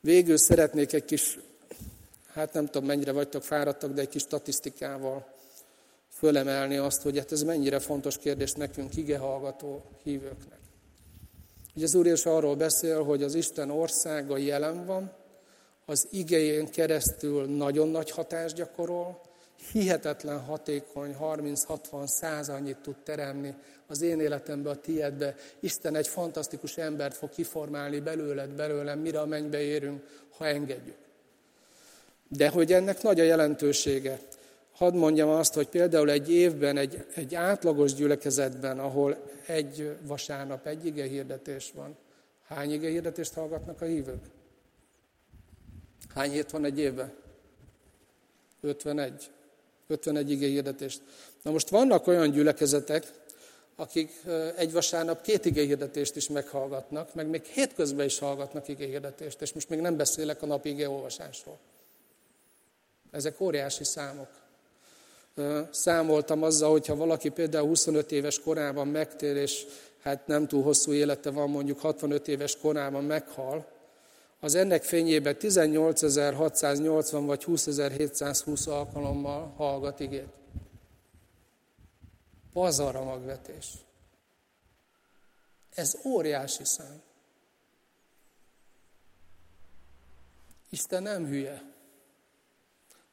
[0.00, 1.38] Végül szeretnék egy kis,
[2.36, 5.26] hát nem tudom mennyire vagytok fáradtak, de egy kis statisztikával
[6.08, 10.58] fölemelni azt, hogy hát ez mennyire fontos kérdés nekünk, igehallgató hívőknek.
[11.74, 15.12] Ugye az Úr is arról beszél, hogy az Isten országa jelen van,
[15.84, 19.20] az igején keresztül nagyon nagy hatást gyakorol,
[19.72, 23.54] hihetetlen hatékony, 30-60 száz annyit tud teremni
[23.86, 25.34] az én életembe, a tiédbe.
[25.60, 30.02] Isten egy fantasztikus embert fog kiformálni belőled, belőlem, mire a mennybe érünk,
[30.36, 31.05] ha engedjük.
[32.28, 34.20] De hogy ennek nagy a jelentősége.
[34.72, 39.16] Hadd mondjam azt, hogy például egy évben, egy, egy átlagos gyülekezetben, ahol
[39.46, 41.96] egy vasárnap egy ige hirdetés van,
[42.46, 44.24] hány ige hirdetést hallgatnak a hívők?
[46.14, 47.12] Hány hét van egy évben?
[48.60, 49.30] 51.
[49.86, 51.00] 51 ige hirdetést.
[51.42, 53.12] Na most vannak olyan gyülekezetek,
[53.76, 54.12] akik
[54.56, 59.52] egy vasárnap két ige hirdetést is meghallgatnak, meg még hétközben is hallgatnak ige hirdetést, és
[59.52, 61.58] most még nem beszélek a napi ige olvasásról.
[63.16, 64.28] Ezek óriási számok.
[65.70, 69.66] Számoltam azzal, hogyha valaki például 25 éves korában megtér, és
[70.02, 73.66] hát nem túl hosszú élete van, mondjuk 65 éves korában meghal,
[74.40, 80.28] az ennek fényében 18.680 vagy 20.720 alkalommal hallgat igét.
[82.52, 83.66] Pazar a magvetés.
[85.74, 87.02] Ez óriási szám.
[90.70, 91.74] Isten nem hülye.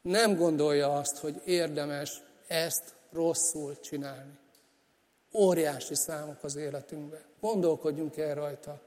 [0.04, 4.38] Nem gondolja azt, hogy érdemes ezt rosszul csinálni.
[5.34, 7.22] Óriási számok az életünkben.
[7.40, 8.82] Gondolkodjunk el rajta.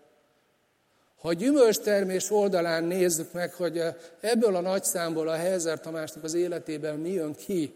[1.20, 3.82] Ha a gyümölcstermés oldalán nézzük meg, hogy
[4.20, 7.74] ebből a nagy számból a Helzer Tamásnak az életében mi jön ki,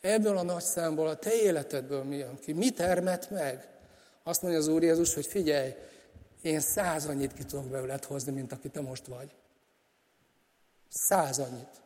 [0.00, 3.68] ebből a nagy számból a te életedből mi jön ki, mi termet meg?
[4.22, 5.74] Azt mondja az Úr Jézus, hogy figyelj,
[6.42, 9.30] én száz annyit ki tudok belőled hozni, mint aki te most vagy.
[10.88, 11.81] Száz annyit.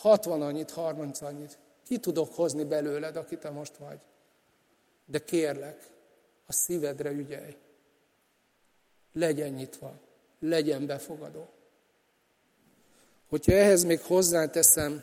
[0.00, 1.58] Hatvan annyit, harminc annyit.
[1.86, 3.98] Ki tudok hozni belőled, aki te most vagy.
[5.04, 5.90] De kérlek,
[6.46, 7.56] a szívedre ügyelj
[9.12, 9.92] legyen nyitva,
[10.38, 11.48] legyen befogadó.
[13.28, 15.02] Hogyha ehhez még hozzáteszem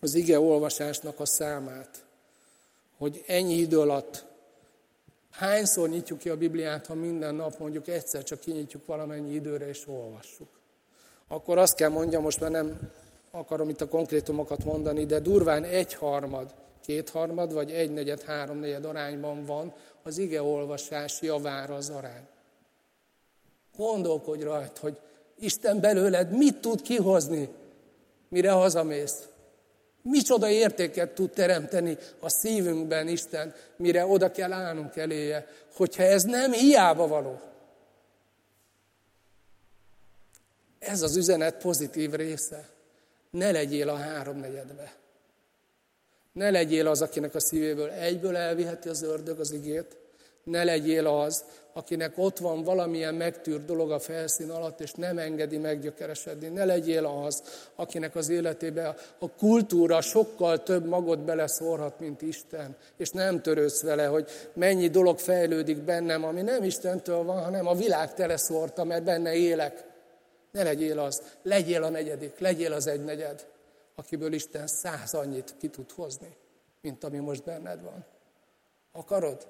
[0.00, 2.04] az ige olvasásnak a számát,
[2.96, 4.24] hogy ennyi idő alatt
[5.30, 9.88] hányszor nyitjuk ki a Bibliát, ha minden nap mondjuk egyszer csak kinyitjuk valamennyi időre és
[9.88, 10.48] olvassuk.
[11.28, 12.92] Akkor azt kell mondjam, most már nem
[13.34, 19.72] akarom itt a konkrétumokat mondani, de durván egyharmad, kétharmad vagy egynegyed, háromnegyed arányban van
[20.02, 22.26] az ige olvasás javára az arány.
[23.76, 24.98] Gondolkodj rajta, hogy
[25.38, 27.48] Isten belőled mit tud kihozni,
[28.28, 29.28] mire hazamész.
[30.02, 36.52] Micsoda értéket tud teremteni a szívünkben Isten, mire oda kell állnunk eléje, hogyha ez nem
[36.52, 37.40] hiába való.
[40.78, 42.73] Ez az üzenet pozitív része.
[43.34, 44.92] Ne legyél a háromnegyedbe.
[46.32, 49.96] Ne legyél az, akinek a szívéből egyből elviheti az ördög az igét.
[50.44, 55.58] Ne legyél az, akinek ott van valamilyen megtűrt dolog a felszín alatt, és nem engedi
[55.58, 56.48] meggyökeresedni.
[56.48, 57.42] Ne legyél az,
[57.74, 64.06] akinek az életébe a kultúra sokkal több magot beleszórhat, mint Isten, és nem törődsz vele,
[64.06, 69.34] hogy mennyi dolog fejlődik bennem, ami nem Istentől van, hanem a világ teleszórta, mert benne
[69.34, 69.92] élek.
[70.54, 73.46] Ne legyél az, legyél a negyedik, legyél az egynegyed,
[73.94, 76.36] akiből Isten száz annyit ki tud hozni,
[76.80, 78.04] mint ami most benned van.
[78.92, 79.46] Akarod?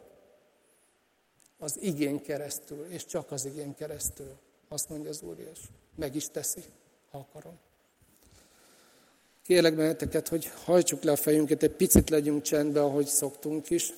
[1.64, 4.32] az igén keresztül, és csak az igén keresztül.
[4.68, 5.59] Azt mondja az Úr, és
[5.94, 6.64] meg is teszi,
[7.11, 7.59] ha akarom.
[9.42, 13.92] Kérlek benneteket, hogy hajtsuk le a fejünket, egy picit legyünk csendbe, ahogy szoktunk is.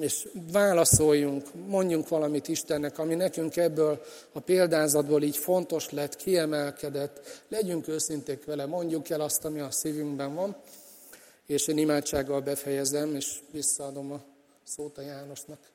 [0.00, 7.42] És válaszoljunk, mondjunk valamit Istennek, ami nekünk ebből a példázatból így fontos lett, kiemelkedett.
[7.48, 10.56] Legyünk őszinték vele, mondjuk el azt, ami a szívünkben van,
[11.46, 14.20] és én imádsággal befejezem, és visszaadom a
[14.64, 15.73] szót a Jánosnak.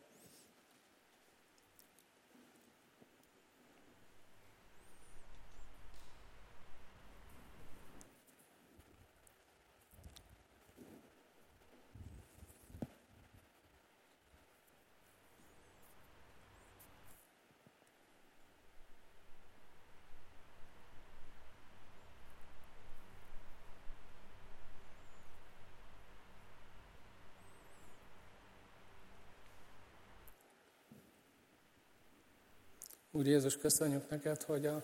[33.11, 34.83] Úr Jézus, köszönjük neked, hogy a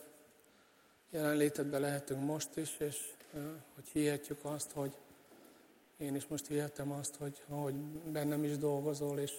[1.10, 3.14] jelenlétedben lehetünk most is, és
[3.76, 4.98] hogy hihetjük azt, hogy
[5.98, 7.76] én is most hihetem azt, hogy ahogy
[8.12, 9.32] bennem is dolgozol, és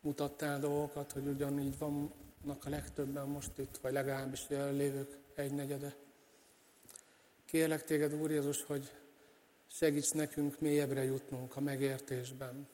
[0.00, 5.94] mutattál dolgokat, hogy ugyanígy vannak a legtöbben most itt, vagy legalábbis jelenlévők egynegyede.
[7.44, 8.90] Kérlek téged, Úr Jézus, hogy
[9.66, 12.68] segíts nekünk mélyebbre jutnunk a megértésben.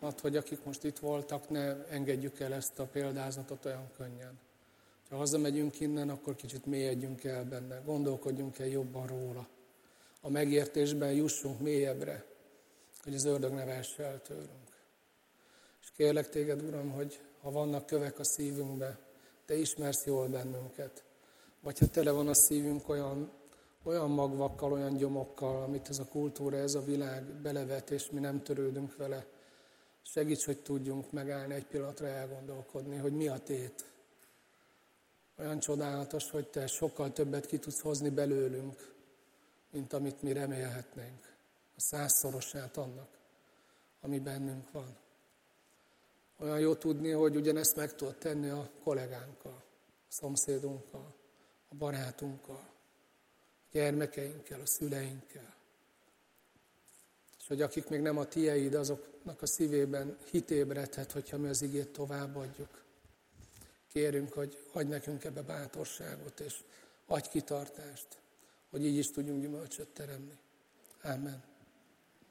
[0.00, 4.44] Add, hogy akik most itt voltak, ne engedjük el ezt a példázatot olyan könnyen.
[5.10, 9.48] Ha hazamegyünk innen, akkor kicsit mélyedjünk el benne, gondolkodjunk el jobban róla.
[10.20, 12.24] A megértésben jussunk mélyebbre,
[13.02, 14.22] hogy az ördög ne vesse.
[15.80, 18.98] És kérlek téged, Uram, hogy ha vannak kövek a szívünkbe,
[19.44, 21.04] te ismersz jól bennünket.
[21.60, 23.32] Vagy ha tele van a szívünk olyan,
[23.82, 28.42] olyan magvakkal, olyan gyomokkal, amit ez a kultúra, ez a világ belevet, és mi nem
[28.42, 29.26] törődünk vele.
[30.02, 33.84] Segíts, hogy tudjunk megállni egy pillanatra elgondolkodni, hogy mi a tét
[35.38, 38.94] olyan csodálatos, hogy te sokkal többet ki tudsz hozni belőlünk,
[39.70, 41.34] mint amit mi remélhetnénk.
[41.76, 43.08] A százszorosát annak,
[44.00, 44.96] ami bennünk van.
[46.38, 49.62] Olyan jó tudni, hogy ugyanezt meg tudod tenni a kollégánkkal,
[50.08, 51.14] a szomszédunkkal,
[51.68, 55.54] a barátunkkal, a gyermekeinkkel, a szüleinkkel.
[57.38, 61.88] És hogy akik még nem a tieid, azoknak a szívében hitébredhet, hogyha mi az igét
[61.88, 62.85] továbbadjuk
[63.96, 66.54] kérünk, hogy adj nekünk ebbe bátorságot, és
[67.06, 68.06] adj kitartást,
[68.70, 70.38] hogy így is tudjunk gyümölcsöt teremni.
[71.02, 71.55] Amen.